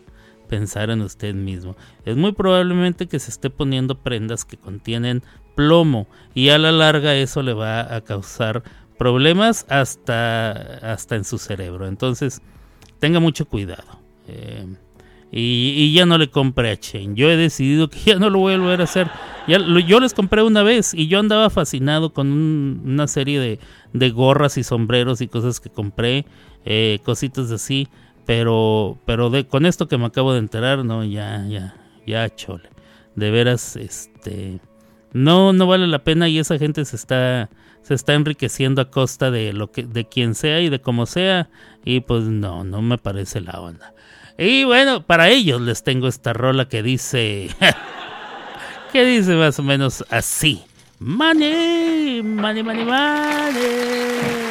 [0.47, 1.75] pensar en usted mismo.
[2.05, 5.23] Es muy probablemente que se esté poniendo prendas que contienen
[5.55, 8.63] plomo y a la larga eso le va a causar
[8.97, 10.51] problemas hasta,
[10.91, 11.87] hasta en su cerebro.
[11.87, 12.41] Entonces,
[12.99, 13.99] tenga mucho cuidado.
[14.27, 14.67] Eh,
[15.31, 17.15] y, ya no le compré a Chain.
[17.15, 19.09] Yo he decidido que ya no lo voy a volver a hacer.
[19.47, 23.59] Yo les compré una vez y yo andaba fascinado con una serie de,
[23.93, 26.25] de, gorras y sombreros y cosas que compré,
[26.65, 27.87] eh, cositas así.
[28.25, 32.69] Pero, pero de, con esto que me acabo de enterar, no, ya, ya, ya, chole.
[33.15, 34.59] De veras, este,
[35.13, 37.49] no, no vale la pena y esa gente se está,
[37.89, 41.49] se está enriqueciendo a costa de lo que, de quien sea y de como sea.
[41.83, 43.95] Y pues no, no me parece la onda.
[44.37, 47.49] Y bueno, para ellos les tengo esta rola que dice.
[48.93, 50.61] que dice más o menos así:
[50.99, 54.48] Money, money, money, money.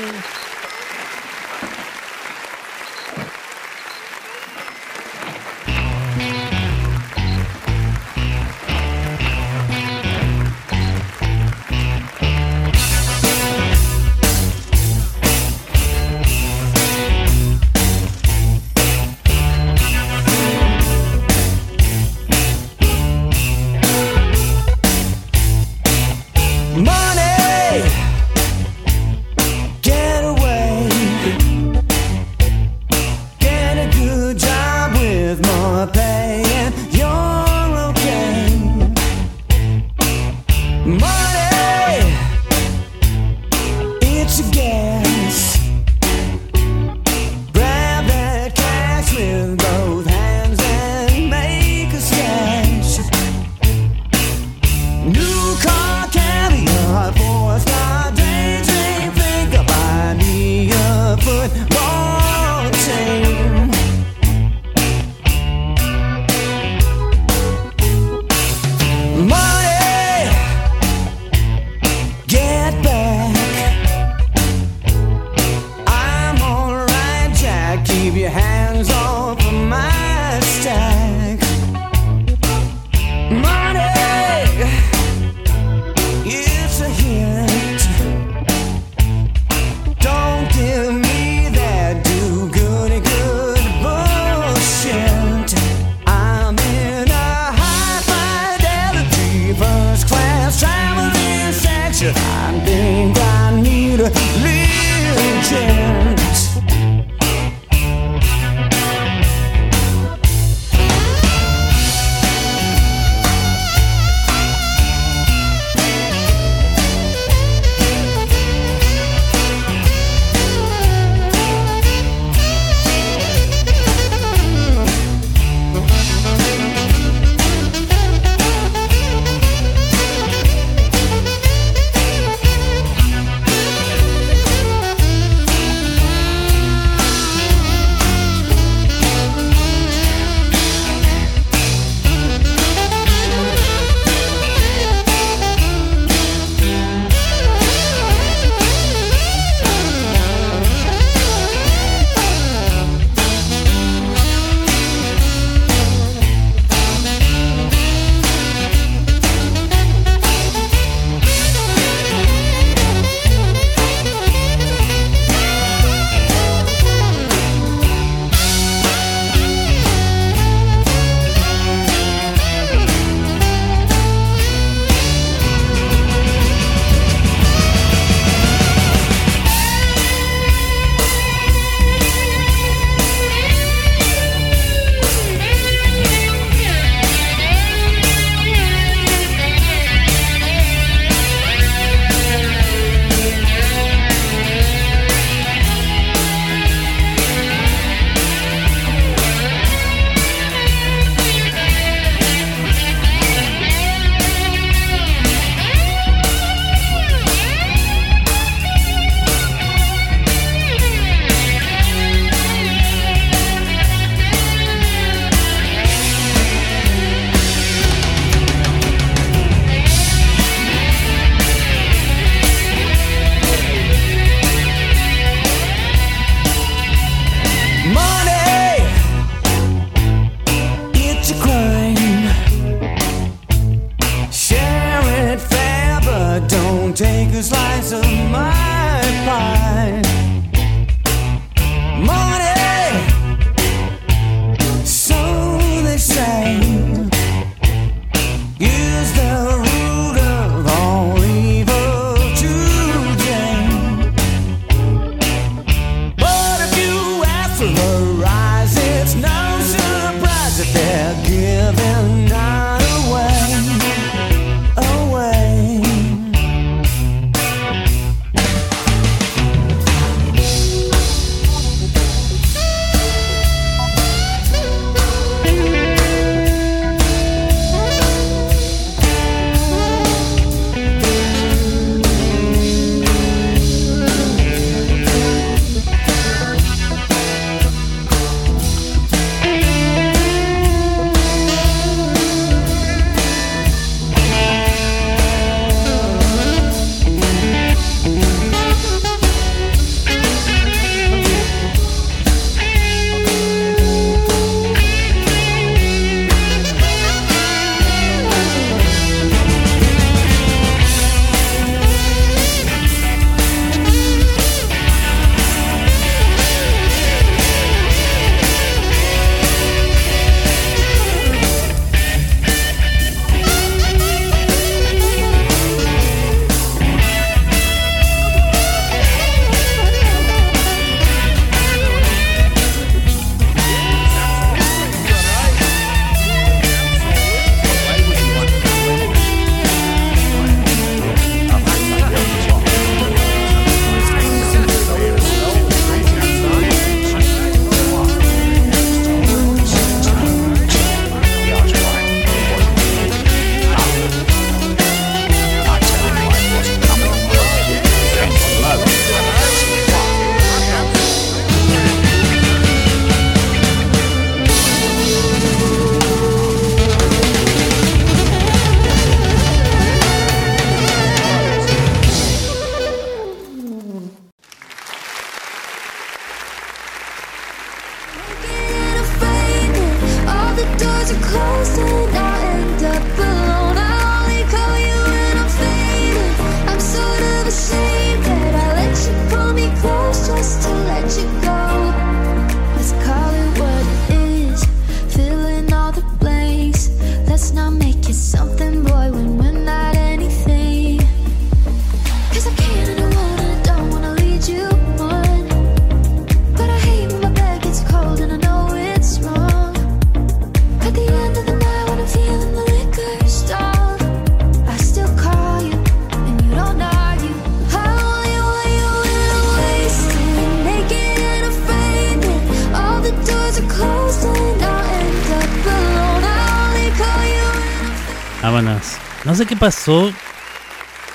[102.29, 102.49] Section.
[102.49, 104.11] I think I need a
[104.43, 106.08] legend.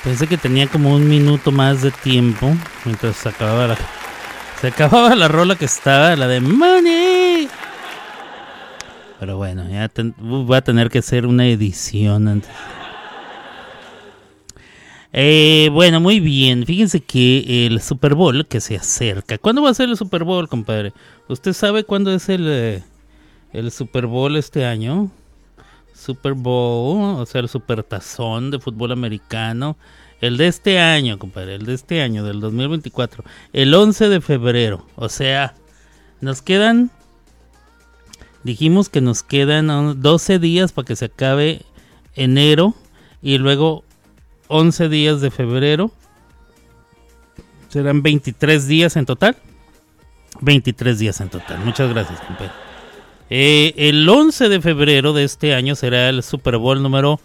[0.04, 2.54] Pensé que tenía como un minuto más de tiempo
[2.86, 3.78] mientras se acababa la,
[4.60, 7.48] se acababa la rola que estaba, la de Money.
[9.20, 12.50] Pero bueno, ya ten- voy a tener que hacer una edición antes.
[15.14, 16.66] Eh, bueno, muy bien.
[16.66, 19.38] Fíjense que el Super Bowl que se acerca.
[19.38, 20.92] ¿Cuándo va a ser el Super Bowl, compadre?
[21.30, 22.84] ¿Usted sabe cuándo es el, eh,
[23.54, 25.12] el Super Bowl este año?
[25.94, 29.78] Super Bowl, o sea, el Super Tazón de fútbol americano.
[30.22, 33.24] El de este año, compadre, el de este año, del 2024.
[33.52, 34.88] El 11 de febrero.
[34.96, 35.54] O sea,
[36.22, 36.92] nos quedan...
[38.44, 41.62] Dijimos que nos quedan ah, 12 días para que se acabe
[42.16, 42.74] enero.
[43.22, 43.84] Y luego
[44.48, 45.92] 11 días de febrero.
[47.68, 49.36] Serán 23 días en total.
[50.40, 51.60] 23 días en total.
[51.66, 52.73] Muchas gracias, compadre.
[53.30, 57.22] Eh, el 11 de febrero de este año será el Super Bowl número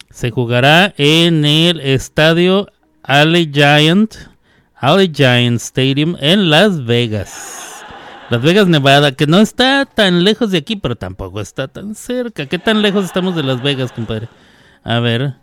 [0.10, 2.68] Se jugará en el estadio
[3.04, 4.16] Allegiant,
[4.76, 7.66] Allegiant Stadium en Las Vegas.
[8.30, 12.48] Las Vegas, Nevada, que no está tan lejos de aquí, pero tampoco está tan cerca.
[12.48, 14.30] ¿Qué tan lejos estamos de Las Vegas, compadre?
[14.84, 15.36] A ver,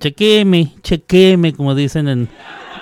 [0.00, 2.28] chequeme, chequeme, como dicen en...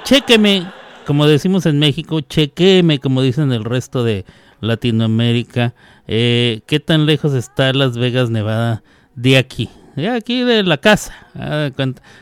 [0.04, 0.66] Chequeme,
[1.06, 4.24] como decimos en México, chequeme, como dicen el resto de
[4.60, 5.74] Latinoamérica.
[6.06, 8.82] Eh, ¿Qué tan lejos está Las Vegas, Nevada
[9.14, 9.68] de aquí?
[9.96, 11.12] De aquí de la casa.
[11.34, 11.68] Ah,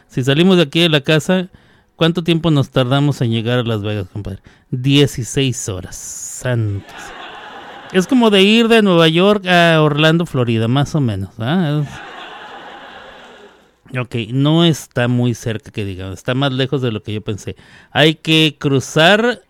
[0.08, 1.48] Si salimos de aquí de la casa,
[1.94, 4.40] ¿cuánto tiempo nos tardamos en llegar a Las Vegas, compadre?
[4.70, 5.94] 16 horas.
[5.94, 6.94] Santos.
[7.92, 11.30] Es como de ir de Nueva York a Orlando, Florida, más o menos.
[11.38, 11.82] ¿ah?
[13.98, 17.56] Ok, no está muy cerca que digamos, está más lejos de lo que yo pensé.
[17.90, 19.42] Hay que cruzar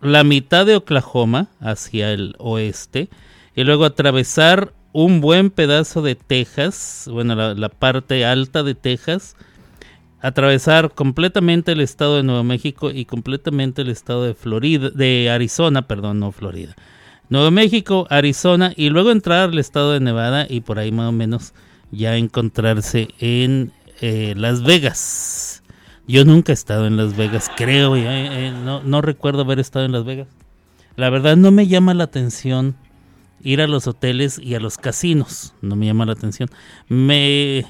[0.00, 3.08] la mitad de Oklahoma hacia el oeste
[3.54, 9.36] y luego atravesar un buen pedazo de Texas, bueno, la, la parte alta de Texas,
[10.20, 15.82] atravesar completamente el estado de Nuevo México y completamente el estado de Florida, de Arizona,
[15.82, 16.74] perdón, no Florida.
[17.28, 21.12] Nuevo México, Arizona y luego entrar al estado de Nevada y por ahí más o
[21.12, 21.54] menos
[21.90, 25.62] ya encontrarse en eh, Las Vegas.
[26.06, 29.92] Yo nunca he estado en Las Vegas, creo, ya, eh, no, recuerdo haber estado en
[29.92, 30.28] Las Vegas.
[30.96, 32.76] La verdad no me llama la atención
[33.42, 36.48] ir a los hoteles y a los casinos, no me llama la atención.
[36.88, 37.64] Me,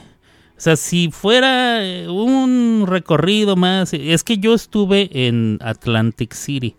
[0.56, 6.76] o sea, si fuera eh, un recorrido más, es que yo estuve en Atlantic City,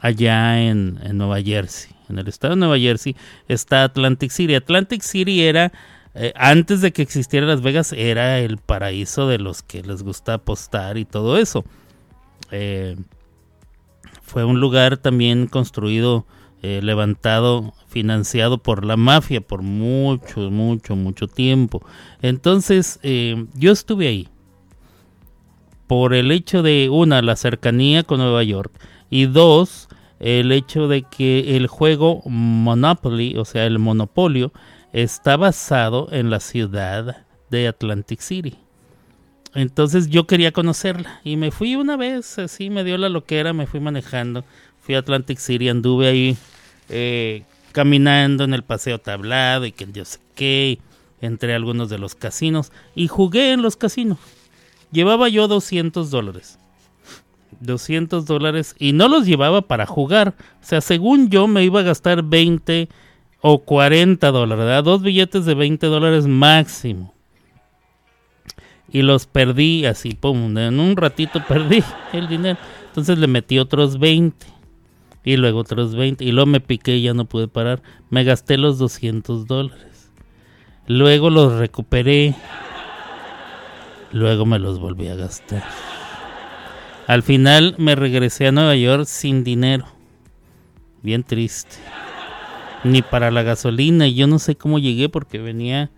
[0.00, 3.16] allá en, en Nueva Jersey, en el estado de Nueva Jersey
[3.48, 4.54] está Atlantic City.
[4.54, 5.72] Atlantic City era
[6.14, 10.34] eh, antes de que existiera Las Vegas era el paraíso de los que les gusta
[10.34, 11.64] apostar y todo eso.
[12.50, 12.96] Eh,
[14.22, 16.24] fue un lugar también construido,
[16.62, 21.84] eh, levantado, financiado por la mafia por mucho, mucho, mucho tiempo.
[22.22, 23.00] Entonces,
[23.54, 24.28] yo estuve ahí
[25.86, 28.72] por el hecho de, una, la cercanía con Nueva York
[29.10, 29.88] y dos,
[30.20, 34.52] el hecho de que el juego Monopoly, o sea, el monopolio,
[34.94, 38.56] está basado en la ciudad de Atlantic City.
[39.52, 43.66] Entonces yo quería conocerla y me fui una vez, así me dio la loquera, me
[43.66, 44.44] fui manejando,
[44.80, 46.36] fui a Atlantic City, anduve ahí
[46.88, 47.42] eh,
[47.72, 50.78] caminando en el paseo tablado y que yo sé qué,
[51.20, 54.18] entre algunos de los casinos y jugué en los casinos.
[54.92, 56.60] Llevaba yo 200 dólares.
[57.60, 60.34] 200 dólares y no los llevaba para jugar.
[60.62, 62.88] O sea, según yo me iba a gastar 20
[63.46, 64.84] o 40 dólares, ¿verdad?
[64.84, 67.12] Dos billetes de 20 dólares máximo.
[68.90, 71.84] Y los perdí así, pum, en un ratito perdí
[72.14, 72.58] el dinero.
[72.86, 74.46] Entonces le metí otros 20.
[75.24, 76.24] Y luego otros 20.
[76.24, 77.82] Y luego me piqué y ya no pude parar.
[78.08, 80.10] Me gasté los 200 dólares.
[80.86, 82.34] Luego los recuperé.
[84.10, 85.64] Luego me los volví a gastar.
[87.06, 89.84] Al final me regresé a Nueva York sin dinero.
[91.02, 91.76] Bien triste.
[92.84, 94.06] Ni para la gasolina.
[94.06, 95.90] Y yo no sé cómo llegué porque venía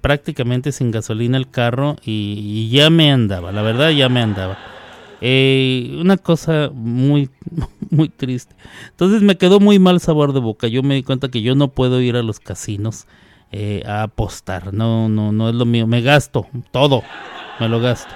[0.00, 3.52] prácticamente sin gasolina el carro y, ya me andaba.
[3.52, 4.58] La verdad ya me andaba.
[5.20, 7.30] Eh, una cosa muy,
[7.90, 8.54] muy triste.
[8.90, 10.66] Entonces me quedó muy mal sabor de boca.
[10.66, 13.06] Yo me di cuenta que yo no puedo ir a los casinos
[13.52, 14.74] eh, a apostar.
[14.74, 15.86] No, no, no es lo mío.
[15.86, 17.02] Me gasto todo.
[17.60, 18.12] Me lo gasto.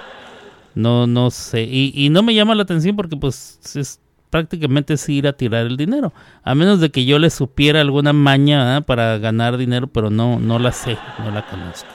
[0.75, 1.63] No, no sé.
[1.63, 3.99] Y, y no me llama la atención porque pues es
[4.29, 6.13] prácticamente es ir a tirar el dinero.
[6.43, 10.59] A menos de que yo le supiera alguna maña para ganar dinero, pero no, no
[10.59, 11.89] la sé, no la conozco.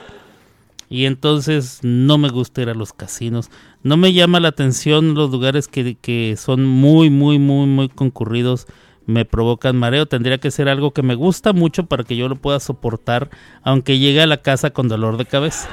[0.89, 3.51] Y entonces no me gusta ir a los casinos.
[3.83, 8.67] No me llama la atención los lugares que, que son muy, muy, muy, muy concurridos.
[9.07, 10.05] Me provocan mareo.
[10.05, 13.31] Tendría que ser algo que me gusta mucho para que yo lo pueda soportar,
[13.63, 15.69] aunque llegue a la casa con dolor de cabeza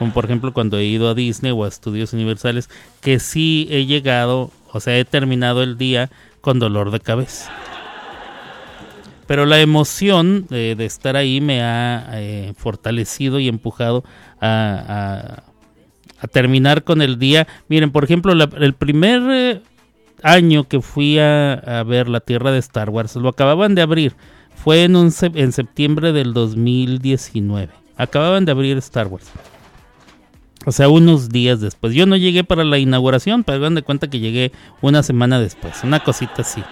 [0.00, 2.70] como por ejemplo cuando he ido a Disney o a estudios universales,
[3.02, 6.10] que sí he llegado, o sea, he terminado el día
[6.40, 7.50] con dolor de cabeza.
[9.26, 14.02] Pero la emoción eh, de estar ahí me ha eh, fortalecido y empujado
[14.40, 15.44] a,
[16.32, 17.46] terminar con el día.
[17.68, 19.62] Miren, por ejemplo, el primer eh,
[20.22, 24.16] año que fui a, ver la Tierra de Star Wars, lo acababan de abrir.
[24.56, 27.72] Fue en, un en septiembre del 2019.
[27.96, 29.30] Acababan de abrir Star Wars.
[30.66, 31.94] O sea, unos días después.
[31.94, 34.52] Yo no llegué para la inauguración, pero hagan de cuenta que llegué
[34.82, 35.82] una semana después.
[35.84, 36.62] Una cosita así.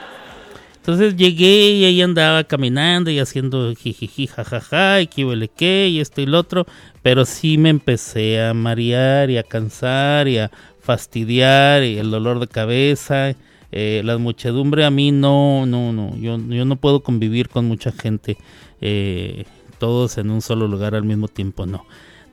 [0.76, 6.26] Entonces llegué y ahí andaba caminando y haciendo jijiji, jajaja, y qué, y esto y
[6.26, 6.66] lo otro.
[7.03, 12.41] Pero sí me empecé a marear y a cansar y a fastidiar y el dolor
[12.41, 13.34] de cabeza.
[13.70, 16.16] eh, la muchedumbre a mí no, no, no.
[16.16, 18.36] Yo, yo no puedo convivir con mucha gente.
[18.80, 19.45] eh,
[19.78, 21.84] todos en un solo lugar al mismo tiempo, no.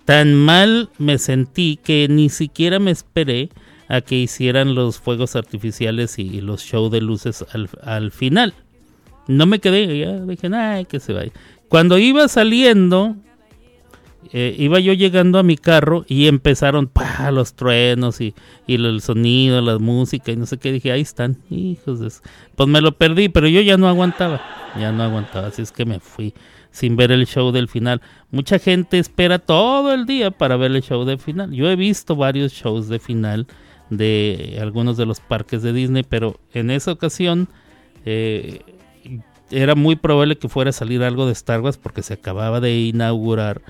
[0.05, 3.49] Tan mal me sentí que ni siquiera me esperé
[3.87, 8.53] a que hicieran los fuegos artificiales y los shows de luces al, al final.
[9.27, 11.31] No me quedé, ya dije, ay, que se vaya.
[11.67, 13.15] Cuando iba saliendo,
[14.31, 18.35] eh, iba yo llegando a mi carro y empezaron pa, los truenos y,
[18.67, 20.71] y el sonido, la música y no sé qué.
[20.71, 22.11] Dije, ahí están, hijos de...
[22.11, 22.21] su-".
[22.55, 24.41] Pues me lo perdí, pero yo ya no aguantaba,
[24.79, 26.35] ya no aguantaba, así es que me fui
[26.75, 28.01] sin ver el show del final.
[28.31, 31.53] Mucha gente espera todo el día para ver el show del final.
[31.53, 33.47] Yo he visto varios shows de final
[33.89, 37.47] de algunos de los parques de Disney, pero en esa ocasión
[38.03, 38.59] eh,
[39.51, 42.77] era muy probable que fuera a salir algo de Star Wars porque se acababa de
[42.77, 43.61] inaugurar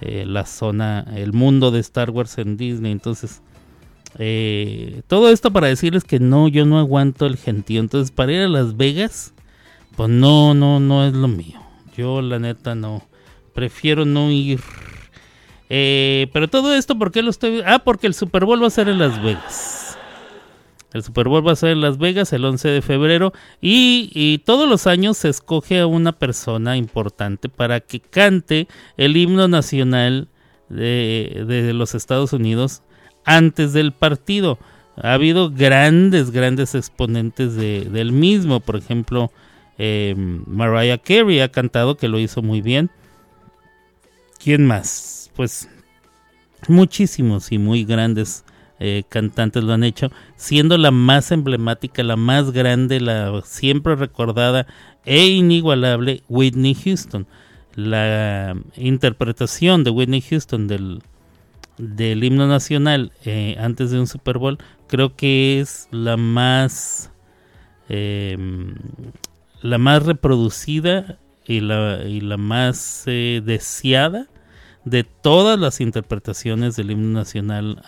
[0.00, 2.92] eh, la zona, el mundo de Star Wars en Disney.
[2.92, 3.42] Entonces,
[4.20, 7.80] eh, todo esto para decirles que no, yo no aguanto el gentío.
[7.80, 9.34] Entonces, para ir a Las Vegas,
[9.96, 11.61] pues no, no, no es lo mío.
[11.96, 13.06] Yo la neta no,
[13.54, 14.60] prefiero no ir.
[15.68, 17.62] Eh, pero todo esto, ¿por qué lo estoy...?
[17.64, 19.98] Ah, porque el Super Bowl va a ser en Las Vegas.
[20.92, 23.32] El Super Bowl va a ser en Las Vegas el 11 de febrero
[23.62, 28.68] y, y todos los años se escoge a una persona importante para que cante
[28.98, 30.28] el himno nacional
[30.68, 32.82] de, de los Estados Unidos
[33.24, 34.58] antes del partido.
[35.02, 38.60] Ha habido grandes, grandes exponentes de- del mismo.
[38.60, 39.32] Por ejemplo,
[39.84, 42.88] eh, Mariah Carey ha cantado que lo hizo muy bien.
[44.38, 45.32] ¿Quién más?
[45.34, 45.68] Pues
[46.68, 48.44] muchísimos y muy grandes
[48.78, 54.68] eh, cantantes lo han hecho, siendo la más emblemática, la más grande, la siempre recordada
[55.04, 57.26] e inigualable Whitney Houston.
[57.74, 61.02] La interpretación de Whitney Houston del,
[62.22, 67.10] himno nacional eh, antes de un Super Bowl creo que es la más
[69.62, 74.26] la más reproducida y la, y la más eh, deseada
[74.84, 77.82] de todas las interpretaciones del himno nacional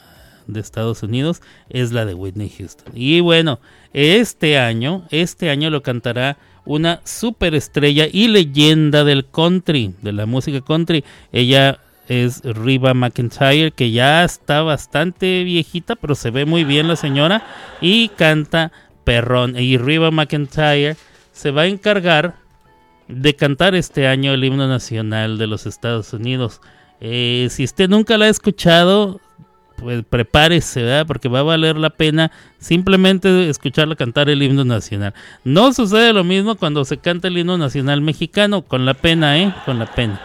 [0.47, 2.93] de Estados Unidos es la de Whitney Houston.
[2.95, 3.61] Y bueno,
[3.93, 10.61] este año, este año lo cantará una superestrella y leyenda del country, de la música
[10.61, 11.05] country.
[11.33, 16.97] Ella es Riva McIntyre, que ya está bastante viejita, pero se ve muy bien la
[16.97, 17.47] señora
[17.81, 18.73] y canta
[19.05, 19.59] perrón.
[19.59, 20.97] Y Riva McIntyre
[21.35, 22.37] se va a encargar
[23.09, 26.61] de cantar este año el himno nacional de los Estados Unidos.
[27.01, 29.21] Eh, si usted nunca la ha escuchado,
[29.77, 31.07] pues prepárese, ¿verdad?
[31.07, 35.13] Porque va a valer la pena simplemente escucharla cantar el himno nacional.
[35.43, 39.53] No sucede lo mismo cuando se canta el himno nacional mexicano, con la pena, ¿eh?
[39.67, 40.21] Con la pena.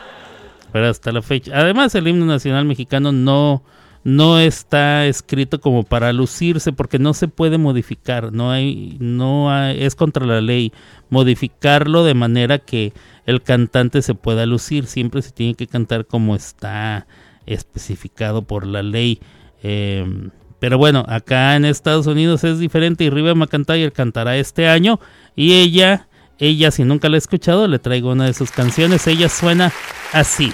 [0.71, 1.51] Pero hasta la fecha.
[1.55, 3.63] Además, el himno nacional mexicano no,
[4.03, 9.83] no está escrito como para lucirse porque no se puede modificar, no hay no hay,
[9.83, 10.71] es contra la ley
[11.09, 12.93] modificarlo de manera que
[13.25, 17.07] el cantante se pueda lucir, siempre se tiene que cantar como está
[17.45, 19.19] especificado por la ley.
[19.61, 20.29] Em,
[20.59, 24.99] pero bueno, acá en Estados Unidos es diferente y Riva McIntyre cantará este año
[25.35, 29.29] y ella, ella si nunca la he escuchado, le traigo una de sus canciones, ella
[29.29, 29.71] suena
[30.13, 30.51] así.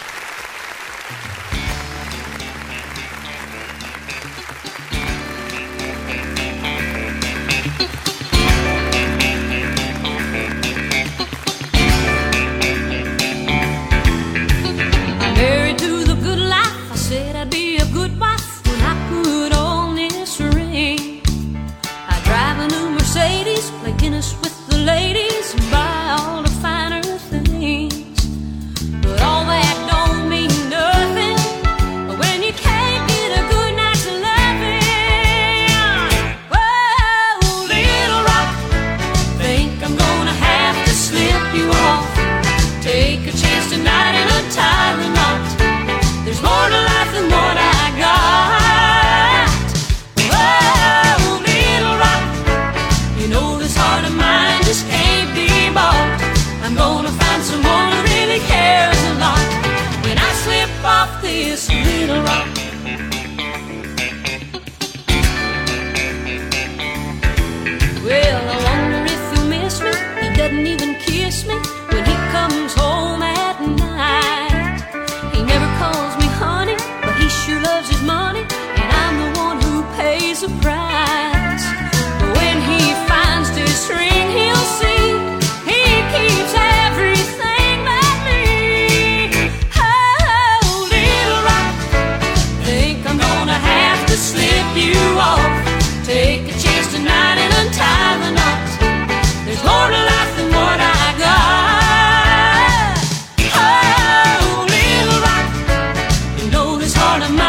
[107.16, 107.45] out of my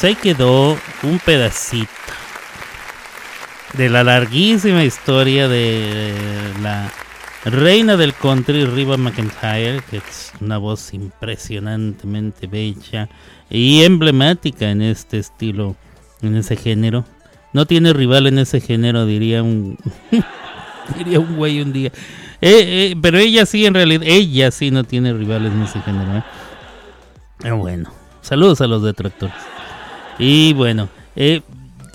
[0.00, 1.90] pues ahí quedó un pedacito
[3.74, 6.14] de la larguísima historia de
[6.62, 6.90] la
[7.44, 13.10] reina del country, Riva McIntyre, que es una voz impresionantemente bella
[13.50, 15.76] y emblemática en este estilo,
[16.22, 17.04] en ese género.
[17.52, 19.76] No tiene rival en ese género, diría un,
[20.96, 21.92] diría un güey un día.
[22.40, 26.16] Eh, eh, pero ella sí, en realidad, ella sí no tiene rivales en ese género.
[26.16, 26.24] ¿eh?
[27.44, 27.92] Ah, bueno,
[28.22, 29.49] saludos a los detractores.
[30.20, 31.40] Y bueno, eh,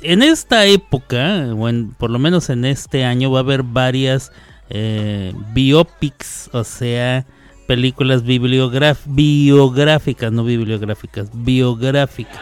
[0.02, 4.32] en esta época, bueno, por lo menos en este año, va a haber varias
[4.70, 7.26] eh, biopics, o sea,
[7.68, 12.42] películas biográficas, no bibliográficas, biográficas.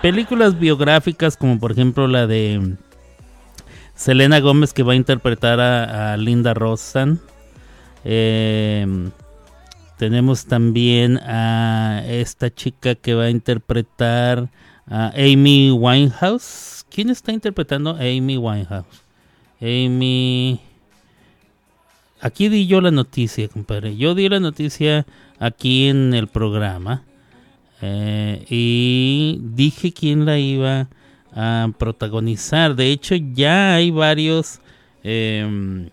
[0.00, 2.76] Películas biográficas como por ejemplo la de mm,
[3.94, 7.20] Selena Gómez que va a interpretar a, a Linda Rosan.
[8.04, 9.10] Eh, em,
[9.98, 14.50] tenemos también a esta chica que va a interpretar
[14.86, 16.84] a Amy Winehouse.
[16.90, 19.02] ¿Quién está interpretando Amy Winehouse?
[19.60, 20.60] Amy...
[22.20, 23.96] Aquí di yo la noticia, compadre.
[23.96, 25.06] Yo di la noticia
[25.38, 27.02] aquí en el programa.
[27.82, 30.88] Eh, y dije quién la iba
[31.34, 32.76] a protagonizar.
[32.76, 34.60] De hecho, ya hay varios...
[35.02, 35.90] em,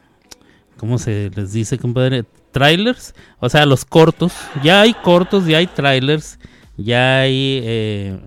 [0.78, 2.24] ¿Cómo se les dice, compadre?
[2.52, 3.14] Trailers.
[3.40, 4.34] O sea, los cortos.
[4.64, 6.40] Ya hay cortos, ya hay trailers.
[6.78, 8.20] Ya hay eh,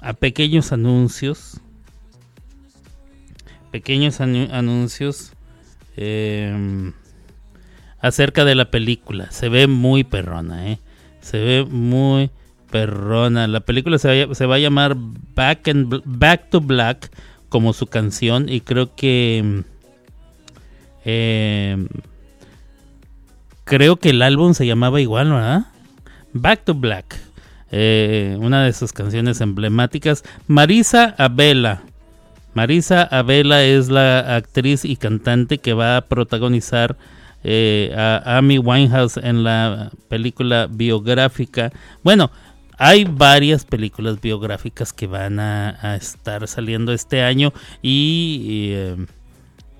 [0.00, 1.60] a, pequeños anuncios.
[3.70, 5.32] Pequeños anu- anuncios.
[5.96, 6.92] em,
[8.00, 9.30] acerca de la película.
[9.30, 10.78] Se ve muy perrona, ¿eh?
[11.20, 12.30] Se ve muy
[12.70, 13.46] perrona.
[13.46, 14.96] La película se va, a- se va a llamar
[15.34, 17.10] Back, and Back to Black
[17.48, 19.62] como su canción y creo que...
[21.04, 21.86] eh,
[23.64, 25.66] creo que el álbum se llamaba igual, ¿verdad?
[26.32, 27.16] Back to Black.
[27.76, 30.22] Eh, una de sus canciones emblemáticas.
[30.46, 31.82] Marisa Abela.
[32.54, 36.96] Marisa Abela es la actriz y cantante que va a protagonizar
[37.42, 41.72] eh, a Amy Winehouse en la película biográfica.
[42.04, 42.30] Bueno,
[42.78, 47.52] hay varias películas biográficas que van a, estar saliendo este año
[47.82, 49.06] y, y, eh,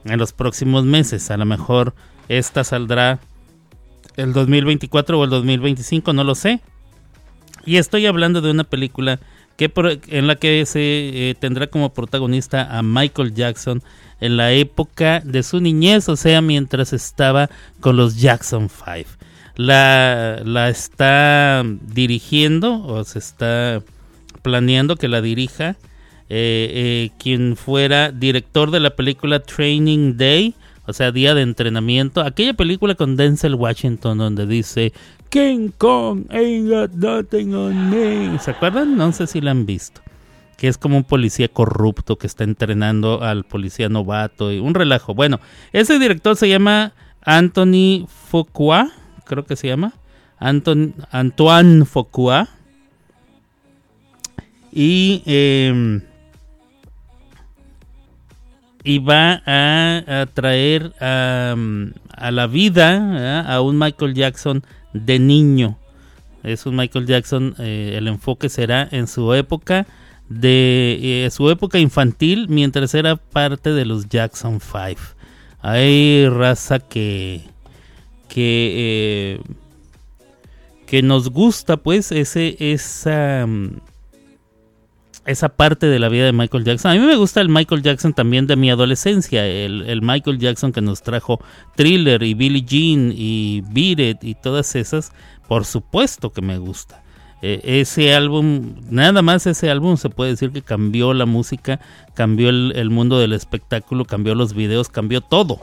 [0.05, 1.31] en los próximos meses.
[1.31, 1.95] A lo mejor
[2.29, 3.21] esta saldrá
[4.17, 6.61] el 2024 o el 2025, no lo sé.
[7.67, 9.21] Y estoy hablando de una película
[9.57, 9.71] que
[10.09, 13.83] en la que se eh, tendrá como protagonista a Michael Jackson
[14.21, 17.51] en la época de su niñez, o sea, mientras estaba
[17.81, 19.11] con los Jackson 5.
[19.57, 23.83] La, la está dirigiendo o se está
[24.43, 25.77] planeando que la dirija
[26.31, 30.55] eh, eh, quien fuera director de la película Training Day,
[30.87, 34.93] o sea, día de entrenamiento, aquella película con Denzel Washington donde dice
[35.31, 38.39] King Kong ain't got nothing on me.
[38.39, 38.97] ¿Se acuerdan?
[38.97, 40.01] No sé si la han visto.
[40.57, 45.15] Que es como un policía corrupto que está entrenando al policía novato y un relajo.
[45.15, 45.41] Bueno,
[45.73, 48.93] ese director se llama Anthony Fuqua,
[49.25, 49.95] creo que se llama.
[50.39, 52.49] Anton, Antoine Fuqua.
[54.71, 56.03] Y em,
[58.85, 61.57] y va a, a traer a,
[62.11, 63.51] a la vida ¿eh?
[63.51, 64.63] a un Michael Jackson
[64.93, 65.79] de niño.
[66.43, 69.87] Es un Michael Jackson, eh, el enfoque será en su época
[70.29, 75.01] de eh, su época infantil mientras era parte de los Jackson 5.
[75.61, 77.41] Hay raza que
[78.29, 79.41] que
[80.87, 83.47] que nos gusta pues ese esa
[85.27, 86.91] esa parte de la vida de Michael Jackson.
[86.91, 90.73] A mí me gusta el Michael Jackson también de mi adolescencia, el, el Michael Jackson
[90.73, 91.41] que nos trajo
[91.77, 95.13] Thriller y Billie Jean y Beat It y todas esas,
[95.49, 97.03] por supuesto que me gusta.
[97.43, 101.81] Eh, ese álbum, nada más ese álbum se puede decir que cambió la música,
[102.15, 105.61] cambió el, el mundo del espectáculo, cambió los videos, cambió todo.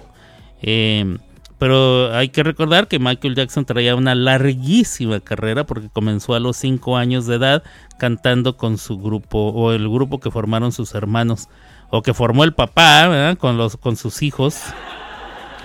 [0.61, 1.17] Eh,
[1.61, 6.57] pero hay que recordar que Michael Jackson traía una larguísima carrera porque comenzó a los
[6.57, 7.61] 5 años de edad
[7.99, 11.49] cantando con su grupo o el grupo que formaron sus hermanos
[11.91, 14.59] o que formó el papá con los con sus hijos.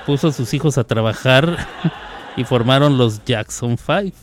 [0.04, 1.66] Puso a sus hijos a trabajar
[2.36, 4.14] y formaron los Jackson 5.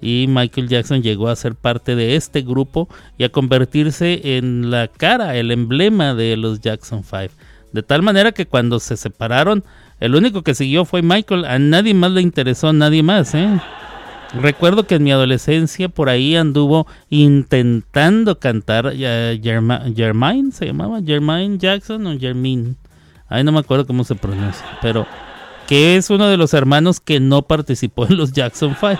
[0.00, 2.88] Y Michael Jackson llegó a ser parte de este grupo
[3.18, 7.34] y a convertirse en la cara, el emblema de los Jackson 5.
[7.72, 9.64] De tal manera que cuando se separaron,
[10.00, 11.44] el único que siguió fue Michael.
[11.44, 13.60] A nadie más le interesó, nadie más, ¿eh?
[14.32, 19.40] Recuerdo que en mi adolescencia por ahí anduvo intentando cantar eh,
[20.52, 22.76] se llamaba Jermaine Jackson o Jermaine.
[23.28, 25.06] Ahí no me acuerdo cómo se pronuncia, pero
[25.66, 28.98] que es uno de los hermanos que no participó en los Jackson 5.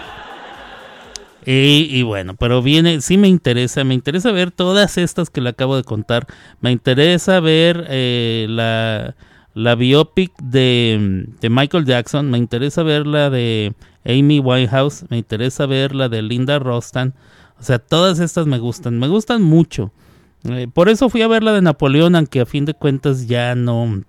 [1.46, 5.51] Y, y bueno, pero viene, sí me interesa, me interesa ver todas estas que le
[5.51, 6.26] acabo de contar.
[6.61, 9.14] Me interesa ver eh, la,
[9.55, 13.74] la biopic de, Michael Jackson, me interesa ver la de
[14.05, 17.14] Amy Winehouse, me interesa ver la de Linda Rostan.
[17.59, 19.92] O sea, todas estas me gustan, me gustan mucho.
[20.48, 23.55] Eh, por eso fui a ver la de Napoleón, aunque a fin de cuentas ya
[23.55, 24.03] no,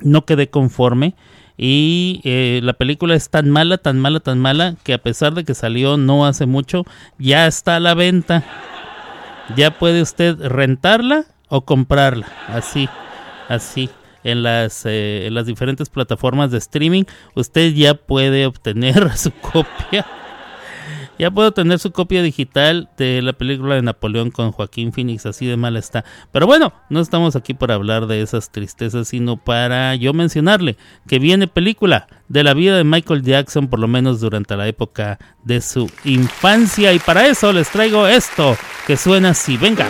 [0.00, 1.14] no quedé conforme.
[1.58, 5.44] Y eh, la película es tan mala, tan mala, tan mala, que a pesar de
[5.44, 6.84] que salió no hace mucho,
[7.18, 8.42] ya está a la venta.
[9.54, 12.26] Ya puede usted rentarla o comprarla.
[12.48, 12.88] Así,
[13.48, 13.90] así.
[14.24, 17.04] En las, eh, en las diferentes plataformas de streaming,
[17.34, 20.06] usted ya puede obtener su copia.
[21.18, 25.46] Ya puedo tener su copia digital de la película de Napoleón con Joaquín Phoenix, así
[25.46, 26.04] de mal está.
[26.32, 31.18] Pero bueno, no estamos aquí para hablar de esas tristezas, sino para yo mencionarle que
[31.18, 35.60] viene película de la vida de Michael Jackson, por lo menos durante la época de
[35.60, 36.92] su infancia.
[36.92, 38.56] Y para eso les traigo esto
[38.86, 39.56] que suena así.
[39.56, 39.86] Venga.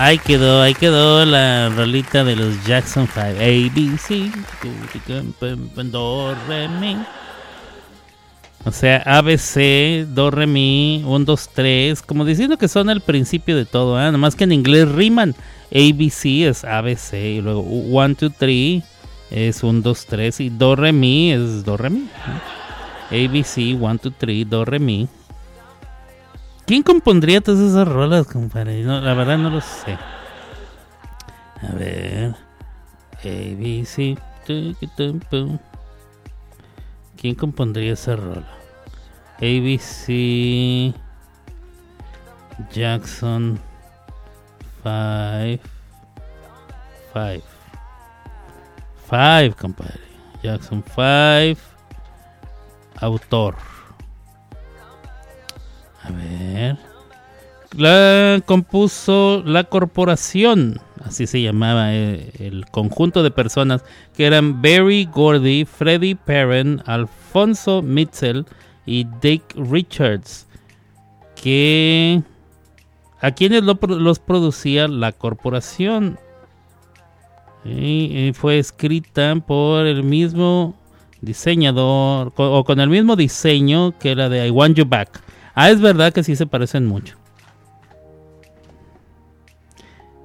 [0.00, 3.20] Ahí quedó, ahí quedó la rolita de los Jackson 5.
[3.20, 4.30] A, B, C,
[5.90, 6.96] do, re, mi.
[8.64, 12.02] O sea, A, B, C, do, re, mi, 1, 2, 3.
[12.02, 14.12] Como diciendo que son el principio de todo, ¿eh?
[14.12, 15.34] Nomás que en inglés riman.
[15.72, 17.30] A, B, C es A, B, C.
[17.30, 18.84] Y luego 1, 2, 3
[19.32, 20.40] es 1, 2, 3.
[20.42, 22.02] Y do, re, mi es do, re, mi.
[22.02, 22.34] ¿no?
[23.10, 25.08] A, B, C, 1, 2, 3, do, re, mi.
[26.68, 28.82] ¿Quién compondría todas esas rolas, compadre?
[28.82, 29.96] No, la verdad no lo sé.
[31.62, 32.34] A ver.
[33.20, 33.86] A, B.
[37.16, 38.46] ¿Quién compondría esa rola?
[39.38, 40.92] A, B, C.
[42.70, 43.58] Jackson
[44.82, 45.64] 5.
[47.14, 47.44] 5.
[49.08, 50.00] 5, compadre.
[50.42, 51.58] Jackson 5.
[53.00, 53.77] Autor.
[56.08, 56.76] A ver.
[57.76, 63.84] La compuso la corporación, así se llamaba eh, el conjunto de personas
[64.16, 68.46] que eran Barry Gordy, Freddie Perren, Alfonso Mitchell
[68.86, 70.46] y Dick Richards,
[73.20, 76.18] a quienes los producía la corporación.
[77.64, 80.74] Y, y fue escrita por el mismo
[81.20, 85.22] diseñador o con el mismo diseño que la de I Want You Back.
[85.60, 87.16] Ah, es verdad que sí se parecen mucho.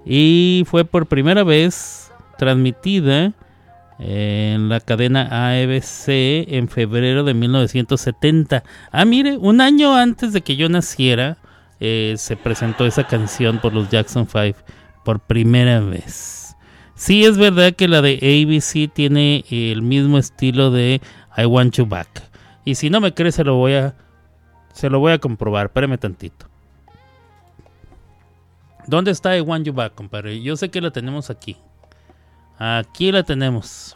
[0.06, 3.34] Y fue por primera vez transmitida
[3.98, 8.64] en la cadena ABC en febrero de 1970.
[8.92, 11.38] Ah, mire, un año antes de que yo naciera,
[11.80, 14.60] eh, se presentó esa canción por los Jackson 5
[15.04, 16.56] por primera vez.
[16.94, 21.02] Sí, es verdad que la de ABC tiene el mismo estilo de
[21.36, 22.22] I Want You Back.
[22.66, 23.96] Y si no me cree, se lo voy a,
[24.74, 25.68] se lo voy a comprobar.
[25.68, 26.48] Espérame tantito.
[28.86, 30.42] ¿Dónde está You Back, compadre?
[30.42, 31.56] Yo sé que la tenemos aquí.
[32.58, 33.96] Aquí la tenemos.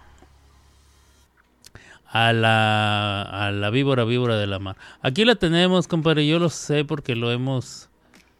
[2.09, 4.78] A la, a la víbora, víbora de la mar.
[5.01, 6.25] Aquí la tenemos, compadre.
[6.25, 7.89] Yo lo sé porque lo hemos,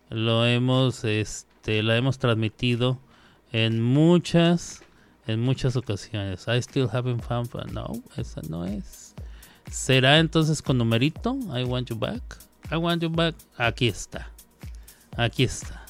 [0.10, 2.98] lo hemos, este, la hemos transmitido
[3.52, 4.84] en muchas,
[5.28, 6.48] en muchas ocasiones.
[6.48, 7.50] I still haven't found.
[7.74, 9.07] No, esa no es.
[9.70, 11.38] ¿Será entonces con numerito?
[11.56, 12.22] I want you back.
[12.72, 13.36] I want you back.
[13.58, 14.32] Aquí está.
[15.16, 15.86] Aquí está.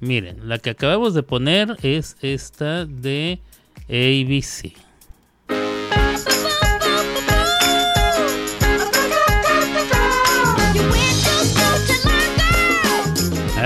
[0.00, 3.40] Miren, la que acabamos de poner es esta de
[3.88, 4.74] ABC.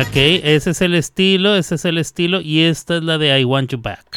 [0.00, 3.44] Ok, ese es el estilo, ese es el estilo y esta es la de I
[3.44, 4.09] Want You Back.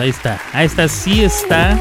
[0.00, 0.40] Ahí está.
[0.52, 1.78] Ahí está, sí está.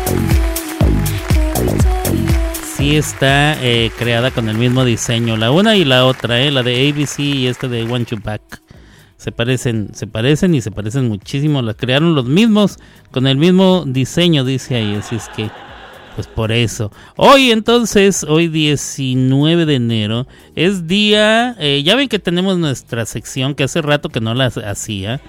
[2.75, 5.37] Sí está eh, creada con el mismo diseño.
[5.37, 8.61] La una y la otra, eh, la de ABC y esta de One Back.
[9.17, 11.61] Se parecen, se parecen y se parecen muchísimo.
[11.61, 12.77] Las crearon los mismos
[13.11, 14.95] con el mismo diseño, dice ahí.
[14.95, 15.49] Así es que,
[16.17, 16.91] pues por eso.
[17.15, 20.25] Hoy entonces, hoy 19 de enero,
[20.55, 24.47] es día, eh, ya ven que tenemos nuestra sección que hace rato que no la
[24.47, 25.21] hacía.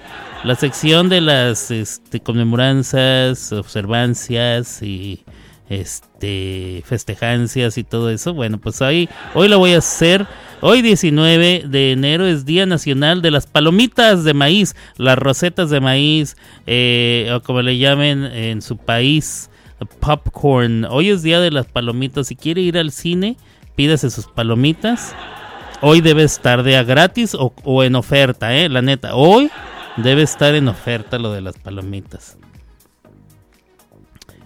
[0.43, 5.23] La sección de las este, conmemoranzas, observancias y
[5.69, 8.33] este festejancias y todo eso.
[8.33, 10.25] Bueno, pues ahí hoy lo voy a hacer.
[10.61, 15.79] Hoy 19 de enero es Día Nacional de las Palomitas de Maíz, las rosetas de
[15.81, 16.35] maíz,
[16.65, 19.48] eh, o como le llamen en su país,
[19.99, 20.85] popcorn.
[20.85, 22.27] Hoy es Día de las Palomitas.
[22.27, 23.37] Si quiere ir al cine,
[23.75, 25.15] pídase sus palomitas
[25.81, 28.69] hoy debe estar de a gratis o, en oferta, ¿eh?
[28.69, 29.49] La neta, hoy
[29.97, 32.37] debe estar en oferta lo de las palomitas.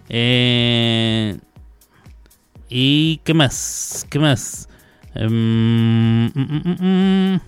[0.10, 1.38] Eh,
[2.70, 4.06] ¿Y qué más?
[4.10, 4.70] ¿Qué más?
[5.16, 7.42] Em, mm, mm, mm.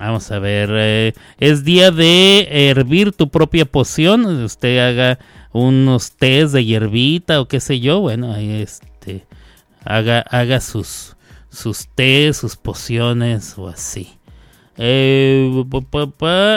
[0.00, 0.70] Vamos a ver.
[0.72, 4.24] eh, es día de hervir tu propia poción.
[4.42, 5.18] Usted haga
[5.52, 8.00] unos tés de hierbita o qué sé yo.
[8.00, 9.26] Bueno, este.
[9.84, 11.16] Haga, haga sus,
[11.50, 14.18] sus tés, sus pociones o así.
[14.76, 15.50] Eh.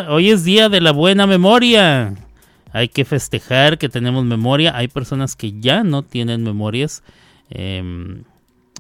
[0.10, 2.16] Hoy es día de la buena memoria.
[2.72, 4.76] Hay que festejar que tenemos memoria.
[4.76, 7.04] Hay personas que ya no tienen memorias.
[7.50, 8.24] em,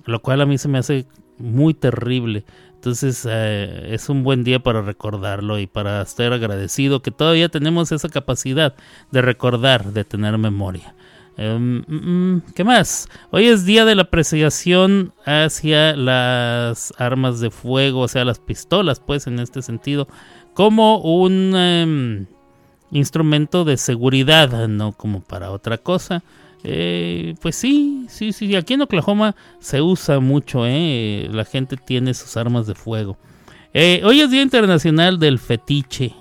[0.06, 1.06] lo cual a mí se me hace
[1.38, 2.46] muy terrible.
[2.86, 7.91] Entonces eh, es un buen día para recordarlo y para estar agradecido que todavía tenemos
[7.91, 8.76] esa capacidad
[9.10, 10.94] de recordar, de tener memoria.
[11.36, 13.10] Em, mm, mm, ¿Qué más?
[13.32, 18.99] Hoy es día de la apreciación hacia las armas de fuego, o sea, las pistolas,
[18.99, 20.07] pues en este sentido,
[20.53, 22.28] como un em,
[22.91, 26.22] instrumento de seguridad, no como para otra cosa.
[26.68, 28.56] Eh, pues sí, sí, sí.
[28.56, 31.30] Aquí en Oklahoma se usa mucho, ¿eh?
[31.32, 33.18] La gente tiene sus armas de fuego.
[33.74, 36.14] Eh, hoy es Día Internacional del Fetiche.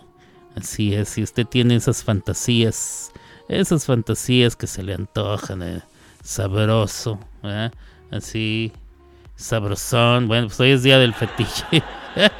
[0.54, 3.10] Así es, si usted tiene esas fantasías,
[3.48, 5.82] esas fantasías que se le antojan, eh,
[6.22, 7.18] sabroso,
[8.10, 8.70] así,
[9.34, 10.28] sabrosón.
[10.28, 11.82] Bueno, pues hoy es Día del Fetiche.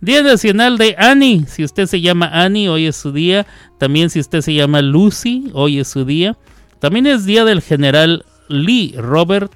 [0.00, 1.44] Día Nacional de Annie.
[1.46, 3.46] Si usted se llama Annie, hoy es su día.
[3.78, 6.36] También si usted se llama Lucy, hoy es su día.
[6.80, 9.52] También es día del general Lee, Robert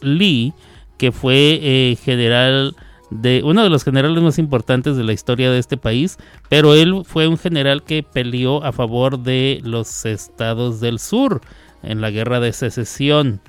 [0.00, 0.52] Lee,
[0.96, 2.74] que fue eh, general
[3.10, 6.18] de uno de los generales más importantes de la historia de este país,
[6.48, 11.40] pero él fue un general que peleó a favor de los estados del sur
[11.82, 13.40] en la guerra de secesión.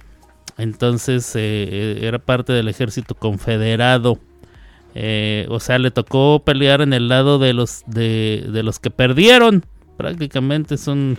[0.58, 4.20] Entonces eh, era parte del ejército confederado.
[4.96, 8.90] Eh, o sea, le tocó pelear en el lado de los de, de los que
[8.90, 9.66] perdieron.
[9.98, 11.18] Prácticamente son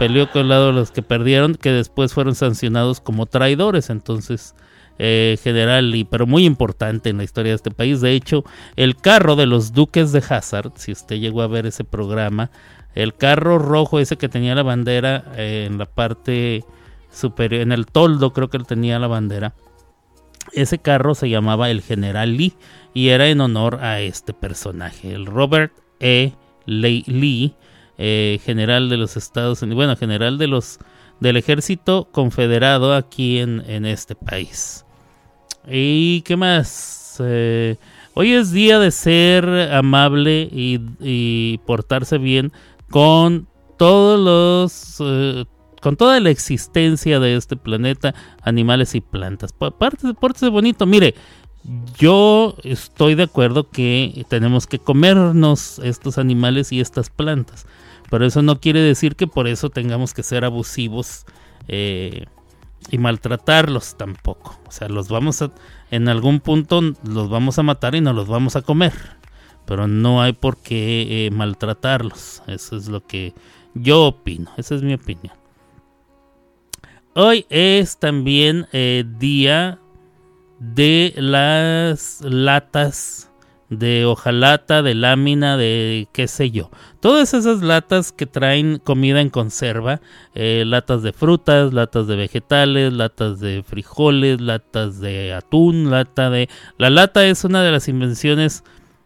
[0.00, 3.90] peleó con el lado de los que perdieron, que después fueron sancionados como traidores.
[3.90, 4.54] Entonces,
[4.98, 8.00] eh, general, y, pero muy importante en la historia de este país.
[8.00, 8.42] De hecho,
[8.76, 12.50] el carro de los duques de Hazard, si usted llegó a ver ese programa,
[12.94, 16.64] el carro rojo ese que tenía la bandera eh, en la parte
[17.12, 19.52] superior, en el toldo creo que él tenía la bandera.
[20.54, 22.54] Ese carro se llamaba el General Lee
[22.94, 26.32] y era en honor a este personaje, el Robert E.
[26.64, 27.54] Lee, Lee,
[28.00, 30.78] eh, general de los Estados Unidos, bueno, general de los
[31.20, 34.86] del ejército confederado aquí en, en este país.
[35.70, 37.16] ¿Y qué más?
[37.20, 37.76] Eh,
[38.14, 42.52] hoy es día de ser amable y, y portarse bien
[42.88, 43.46] con
[43.76, 44.96] todos los...
[45.00, 45.44] eh,
[45.82, 49.52] con toda la existencia de este planeta, animales y plantas.
[49.52, 50.86] Parte- Pórtese bonito.
[50.86, 51.14] Mire,
[51.98, 57.66] yo estoy de acuerdo que tenemos que comernos estos animales y estas plantas.
[58.10, 61.24] Pero eso no quiere decir que por eso tengamos que ser abusivos
[61.68, 62.26] eh,
[62.90, 64.58] y maltratarlos tampoco.
[64.66, 65.52] O sea, los vamos a,
[65.90, 68.92] en algún punto los vamos a matar y no los vamos a comer.
[69.64, 72.42] Pero no hay por qué eh, maltratarlos.
[72.48, 73.32] Eso es lo que
[73.74, 74.50] yo opino.
[74.56, 75.34] Esa es mi opinión.
[77.14, 79.78] Hoy es también eh, día
[80.58, 83.29] de las latas
[83.70, 86.70] de hojalata, de lámina, de qué sé yo.
[86.98, 90.00] Todas esas latas que traen comida en conserva,
[90.34, 96.48] eh, latas de frutas, latas de vegetales, latas de frijoles, latas de atún, lata de...
[96.78, 98.64] La lata es una de las invenciones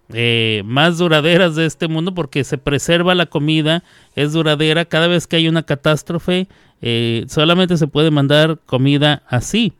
[0.08, 3.84] eh, más duraderas de este mundo porque se preserva la comida,
[4.14, 4.86] es duradera.
[4.86, 6.48] Cada vez que hay una catástrofe,
[6.80, 9.74] eh, solamente se puede mandar comida así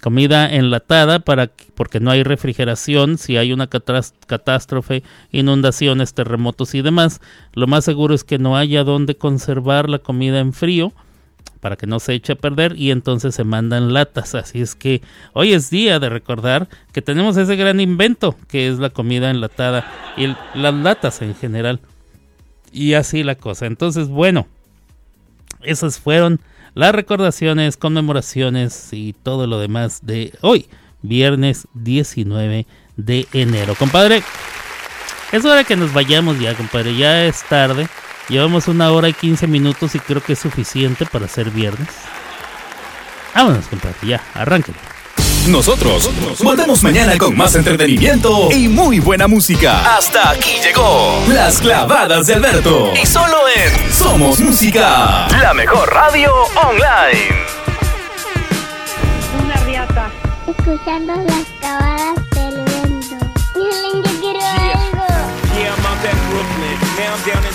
[0.00, 5.02] comida enlatada para que- porque no hay refrigeración si hay una catástrofe,
[5.32, 7.20] inundaciones, terremotos y demás.
[7.52, 10.92] Lo más seguro es que no haya donde conservar la comida en frío
[11.60, 14.34] para que no se eche a perder y entonces se mandan latas.
[14.34, 15.02] Así es que
[15.32, 19.84] hoy es día de recordar que tenemos ese gran invento que es la comida enlatada
[20.16, 21.80] y las latas en general.
[22.72, 23.66] Y así la cosa.
[23.66, 24.46] Entonces, bueno,
[25.62, 26.40] esas fueron
[26.74, 30.68] las recordaciones, conmemoraciones y todo lo demás de hoy,
[31.02, 32.66] viernes 19
[32.96, 33.74] de enero.
[33.74, 34.22] Compadre,
[35.30, 36.96] es hora que nos vayamos ya, compadre.
[36.96, 37.88] Ya es tarde.
[38.28, 41.88] Llevamos una hora y 15 minutos y creo que es suficiente para ser viernes.
[43.34, 43.96] Vámonos, compadre.
[44.06, 44.97] Ya, arránquenle.
[45.46, 49.96] Nosotros nos volvemos mañana con más entretenimiento y muy buena música.
[49.96, 52.92] Hasta aquí llegó Las clavadas de Alberto.
[53.00, 57.46] Y solo en Somos Música, la mejor radio online.
[59.42, 60.10] Una riata.
[60.46, 63.16] Escuchando las clavadas del viento.
[63.54, 65.06] Miren, yo quiero algo.
[65.56, 66.78] Yeah, I'm out there in Brooklyn.
[66.98, 67.54] Now I'm down in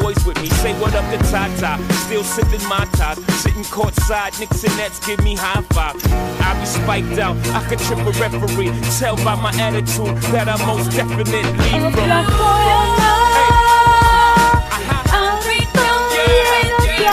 [0.00, 0.48] boys with me.
[0.62, 3.18] Say what up to Tata, still sipping my top.
[3.42, 5.96] Sitting courtside, Knicks and Nets give me high five.
[6.40, 8.72] I be spiked out, I could trip a referee.
[8.98, 12.72] Tell by my attitude that I most definitely from.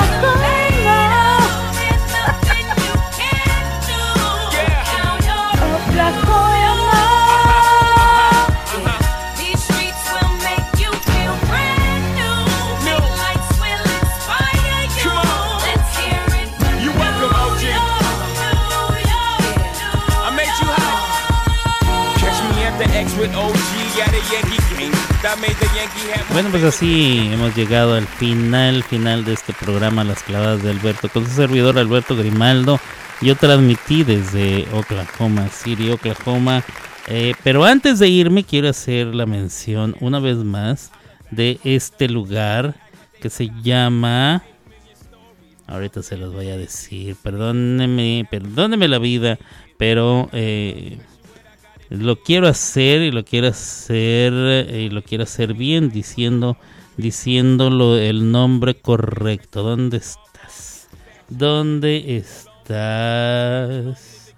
[0.10, 0.29] These
[26.32, 31.10] Bueno, pues así hemos llegado al final, final de este programa Las clavadas de Alberto
[31.10, 32.80] con su servidor Alberto Grimaldo.
[33.22, 36.64] Yo transmití desde Oklahoma City, Oklahoma.
[37.08, 40.92] Eh, pero antes de irme quiero hacer la mención una vez más
[41.32, 42.76] de este lugar
[43.22, 44.42] que se llama...
[45.68, 49.38] Ahorita se los voy a decir, perdónenme, perdónenme la vida,
[49.78, 50.98] pero eh,
[51.90, 56.58] lo quiero hacer y lo quiero hacer eh, y lo quiero hacer bien diciendo
[56.98, 59.64] diciéndolo el nombre correcto.
[59.64, 60.88] ¿Dónde estás?
[61.30, 64.36] ¿Dónde estás?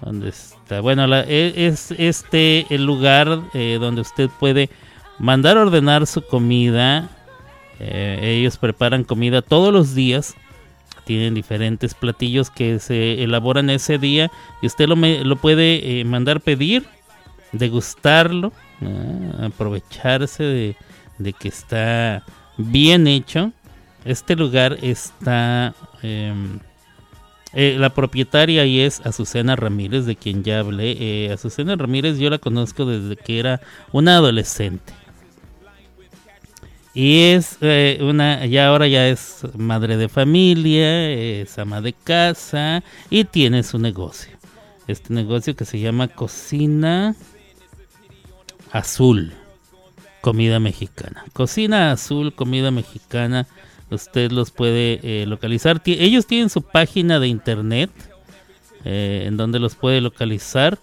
[0.00, 0.80] ¿Dónde está?
[0.80, 4.68] Bueno, la- e- es este el lugar eh, donde usted puede
[5.18, 7.08] mandar a ordenar su comida.
[7.78, 10.34] Eh, ellos preparan comida todos los días.
[11.04, 14.30] Tienen diferentes platillos que se elaboran ese día
[14.60, 16.84] y usted lo, me- lo puede eh, mandar pedir,
[17.52, 18.52] degustarlo,
[18.82, 20.76] ah, aprovecharse de,
[21.18, 22.22] de que está
[22.56, 23.52] bien hecho.
[24.04, 25.74] Este lugar está...
[26.02, 26.58] em,
[27.54, 30.96] eh, la propietaria ahí es Azucena Ramírez, de quien ya hablé.
[30.98, 33.60] Eh, Azucena Ramírez yo la conozco desde que era
[33.92, 34.94] una adolescente.
[36.94, 42.84] Y es eh, una, ya ahora ya es madre de familia, es ama de casa
[43.08, 44.36] y tiene su negocio.
[44.86, 47.14] Este negocio que se llama Cocina
[48.72, 49.32] Azul,
[50.20, 51.24] comida mexicana.
[51.32, 53.46] Cocina Azul, comida mexicana.
[53.90, 55.80] Usted los puede eh, localizar.
[55.86, 57.90] Ellos tienen su página de internet
[58.84, 60.78] eh, en donde los puede localizar.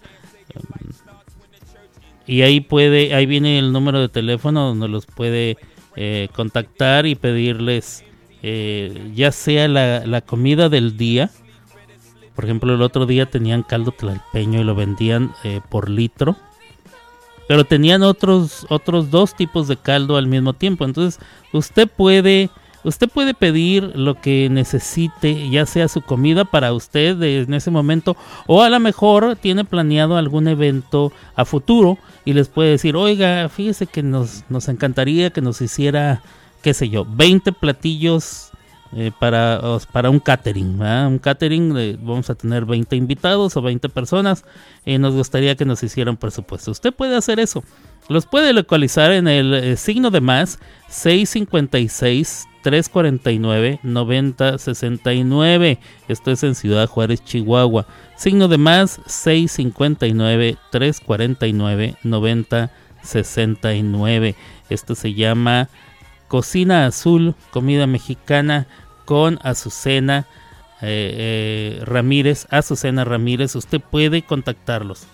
[2.26, 5.56] Y ahí puede, ahí viene el número de teléfono donde los puede
[5.96, 8.04] eh, contactar y pedirles
[8.42, 11.30] eh, ya sea la, la comida del día.
[12.34, 16.36] Por ejemplo, el otro día tenían caldo tlalpeño y lo vendían eh, por litro.
[17.48, 20.84] Pero tenían otros, otros dos tipos de caldo al mismo tiempo.
[20.84, 21.20] Entonces,
[21.52, 22.48] usted puede,
[22.84, 28.16] usted puede pedir lo que necesite, ya sea su comida para usted en ese momento,
[28.46, 33.48] o a lo mejor tiene planeado algún evento a futuro y les puede decir, oiga,
[33.48, 36.22] fíjese que nos, nos encantaría que nos hiciera,
[36.62, 38.50] qué sé yo, 20 platillos
[38.92, 39.60] eh, para,
[39.92, 40.78] para un catering.
[40.78, 41.06] ¿verdad?
[41.06, 44.44] Un catering, eh, vamos a tener 20 invitados o 20 personas
[44.84, 46.72] y nos gustaría que nos hicieran presupuesto.
[46.72, 47.62] Usted puede hacer eso.
[48.08, 50.58] Los puede localizar en el eh, signo de más
[50.88, 55.78] 656 349 9069.
[56.08, 57.86] Esto es en Ciudad Juárez, Chihuahua.
[58.16, 64.34] Signo de más 659 349 9069.
[64.68, 65.70] Esto se llama
[66.28, 68.68] Cocina Azul, comida mexicana
[69.04, 70.26] con Azucena
[70.80, 72.46] eh, eh, Ramírez.
[72.50, 75.08] Azucena Ramírez, usted puede contactarlos,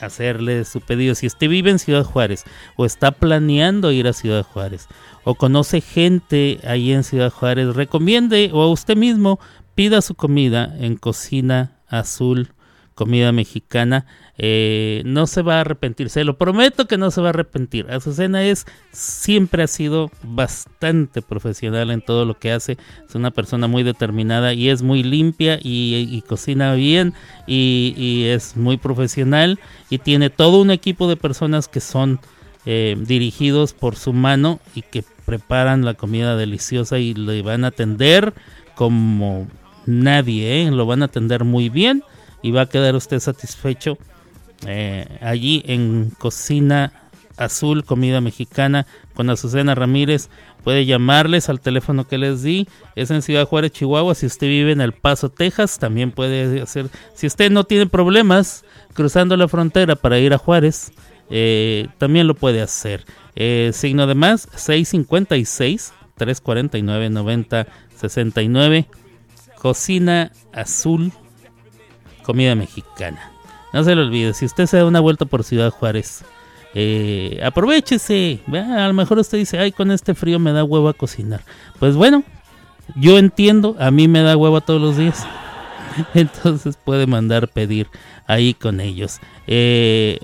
[0.00, 1.14] hacerle su pedido.
[1.14, 2.44] Si usted vive en Ciudad Juárez
[2.76, 4.88] o está planeando ir a Ciudad Juárez
[5.24, 9.38] o conoce gente ahí en Ciudad Juárez, recomiende o a usted mismo
[9.74, 12.52] pida su comida en Cocina Azul,
[12.94, 14.06] comida mexicana.
[14.40, 17.90] Eh, no se va a arrepentir, se lo prometo que no se va a arrepentir.
[17.90, 22.78] Azucena es siempre ha sido bastante profesional en todo lo que hace.
[23.08, 27.14] Es una persona muy determinada y es muy limpia y, cocina bien
[27.46, 29.58] y, y es muy profesional
[29.90, 32.20] y tiene todo un equipo de personas que son
[32.70, 37.68] eh, dirigidos por su mano y que preparan la comida deliciosa y le van a
[37.68, 38.34] atender
[38.74, 39.48] como
[39.86, 40.70] nadie, ¿eh?
[40.70, 42.04] lo van a atender muy bien
[42.42, 43.96] y va a quedar usted satisfecho
[44.66, 46.92] eh, allí en Cocina
[47.38, 50.28] Azul Comida Mexicana con Azucena Ramírez.
[50.64, 52.68] Puede llamarles al teléfono que les di.
[52.96, 54.14] Es en Ciudad Juárez, Chihuahua.
[54.14, 56.90] Si usted vive en El Paso, Texas, también puede hacer.
[57.14, 60.92] Si usted no tiene problemas cruzando la frontera para ir a Juárez,
[61.30, 63.04] eh, también lo puede hacer.
[63.36, 67.66] Eh, signo de más 656 349 90
[67.96, 68.86] 69.
[69.56, 71.12] Cocina Azul
[72.24, 73.37] Comida Mexicana.
[73.72, 76.24] No se lo olvide, si usted se da una vuelta por Ciudad Juárez,
[76.74, 78.40] eh, aprovechese.
[78.52, 81.42] A lo mejor usted dice, ay, con este frío me da huevo a cocinar.
[81.78, 82.24] Pues bueno,
[82.96, 85.26] yo entiendo, a mí me da huevo todos los días.
[86.14, 87.88] Entonces puede mandar pedir
[88.26, 89.20] ahí con ellos.
[89.46, 90.18] Eh,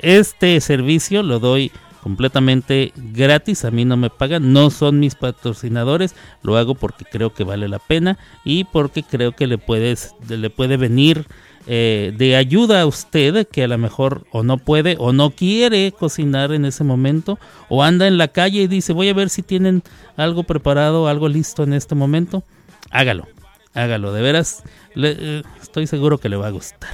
[0.00, 1.70] este servicio lo doy
[2.02, 7.34] completamente gratis, a mí no me pagan, no son mis patrocinadores, lo hago porque creo
[7.34, 11.26] que vale la pena y porque creo que le, puedes, le puede venir
[11.66, 15.90] eh, de ayuda a usted que a lo mejor o no puede o no quiere
[15.92, 17.38] cocinar en ese momento
[17.68, 19.82] o anda en la calle y dice voy a ver si tienen
[20.16, 22.44] algo preparado, algo listo en este momento,
[22.90, 23.26] hágalo,
[23.74, 24.62] hágalo, de veras,
[24.94, 26.90] eh, estoy seguro que le va a gustar.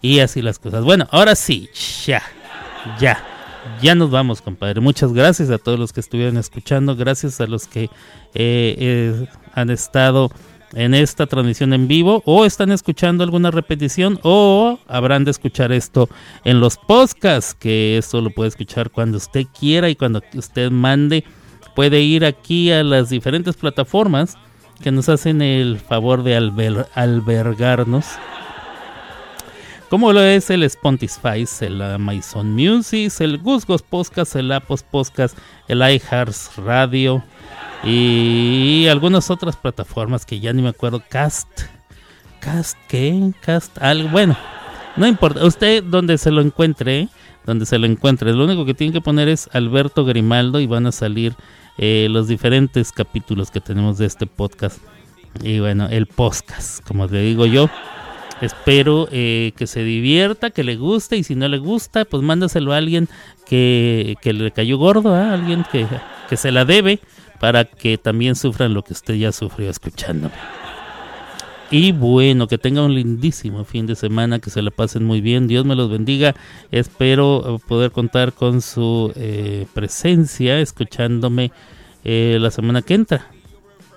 [0.00, 0.84] Y así las cosas.
[0.84, 1.70] Bueno, ahora sí,
[2.04, 2.22] ya,
[3.00, 3.24] ya.
[3.80, 4.80] Ya nos vamos, compadre.
[4.80, 6.94] Muchas gracias a todos los que estuvieron escuchando.
[6.96, 7.88] Gracias a los que
[8.34, 10.30] eh, han estado
[10.74, 16.08] en esta transmisión en vivo o están escuchando alguna repetición o habrán de escuchar esto
[16.44, 21.24] en los podcasts, que esto lo puede escuchar cuando usted quiera y cuando usted mande.
[21.74, 24.36] Puede ir aquí a las diferentes plataformas
[24.82, 28.06] que nos hacen el favor de alber- albergarnos
[29.90, 35.38] como lo es el Spotify, el Amazon Music, el Gus Gus Podcast, el Apos Podcast,
[35.68, 37.22] el iHearts Radio
[37.84, 41.02] y algunas otras plataformas que ya ni me acuerdo.
[41.08, 41.48] Cast,
[42.40, 43.32] Cast, ¿qué?
[43.40, 44.36] Cast, algo, bueno,
[44.96, 45.44] no importa.
[45.44, 47.08] Usted donde se lo encuentre,
[47.44, 50.86] donde se lo encuentre, lo único que tiene que poner es Alberto Grimaldo y van
[50.86, 51.34] a salir
[51.76, 54.78] eh, los diferentes capítulos que tenemos de este podcast.
[55.42, 57.68] Y bueno, el podcast, como le digo yo.
[58.40, 62.72] Espero eh, que se divierta, que le guste y si no le gusta, pues mándaselo
[62.72, 63.08] a alguien
[63.46, 65.32] que, que le cayó gordo, ¿ah?
[65.32, 65.86] alguien que,
[66.28, 67.00] que se la debe
[67.44, 70.32] para que también sufran lo que usted ya sufrió escuchándome.
[71.70, 75.46] Y bueno, que tenga un lindísimo fin de semana, que se la pasen muy bien,
[75.46, 76.34] Dios me los bendiga.
[76.70, 81.52] Espero eh, poder contar con su eh, presencia escuchándome
[82.02, 83.26] eh, la semana que entra.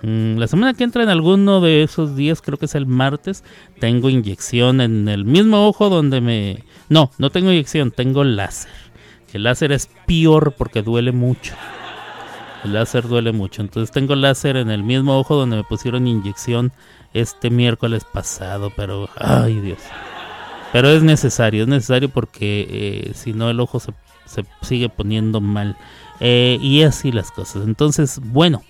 [0.02, 3.44] Mm, La semana que entra en alguno de esos días, creo que es el martes,
[3.80, 6.64] tengo inyección en el mismo ojo donde me...
[6.90, 8.72] No, no tengo inyección, tengo láser.
[9.32, 11.54] El láser es peor porque duele mucho.
[12.64, 13.62] El láser duele mucho.
[13.62, 16.72] Entonces tengo láser en el mismo ojo donde me pusieron inyección
[17.14, 18.72] este miércoles pasado.
[18.76, 19.78] Pero, ay Dios.
[20.72, 23.92] Pero es necesario, es necesario porque eh, si no el ojo se,
[24.26, 25.76] se sigue poniendo mal.
[26.20, 27.64] Eh, y así las cosas.
[27.64, 28.62] Entonces, bueno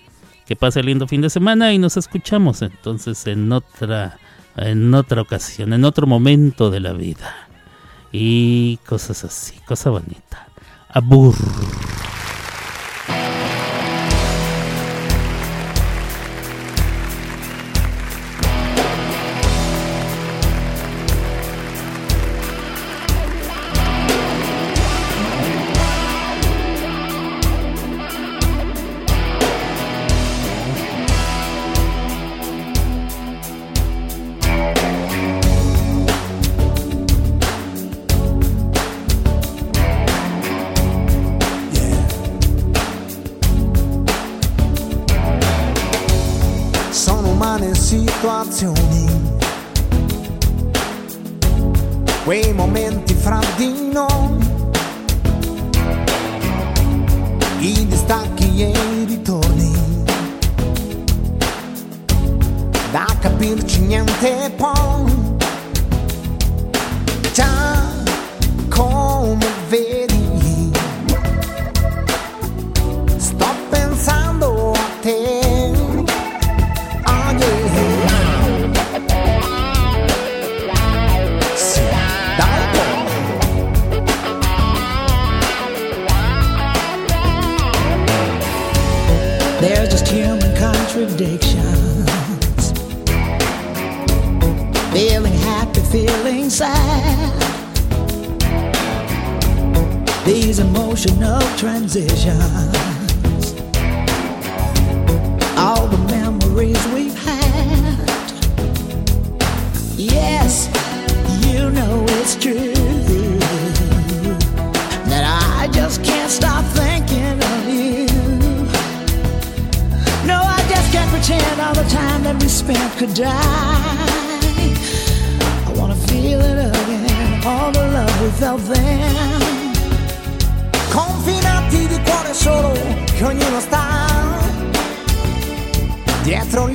[0.45, 4.17] que pase lindo fin de semana y nos escuchamos entonces en otra
[4.57, 7.47] en otra ocasión, en otro momento de la vida.
[8.11, 10.47] Y cosas así, cosa bonita.
[10.89, 11.35] Abur.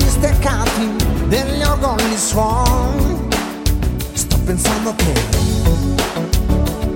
[0.04, 0.96] Dietro gli steccati
[1.28, 3.28] degli orgogli suon.
[4.12, 5.12] Sto pensando a te.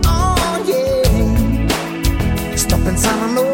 [0.06, 2.56] Oh yeah.
[2.56, 3.47] Sto pensando a noi.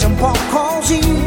[0.00, 1.19] 像跑跑心。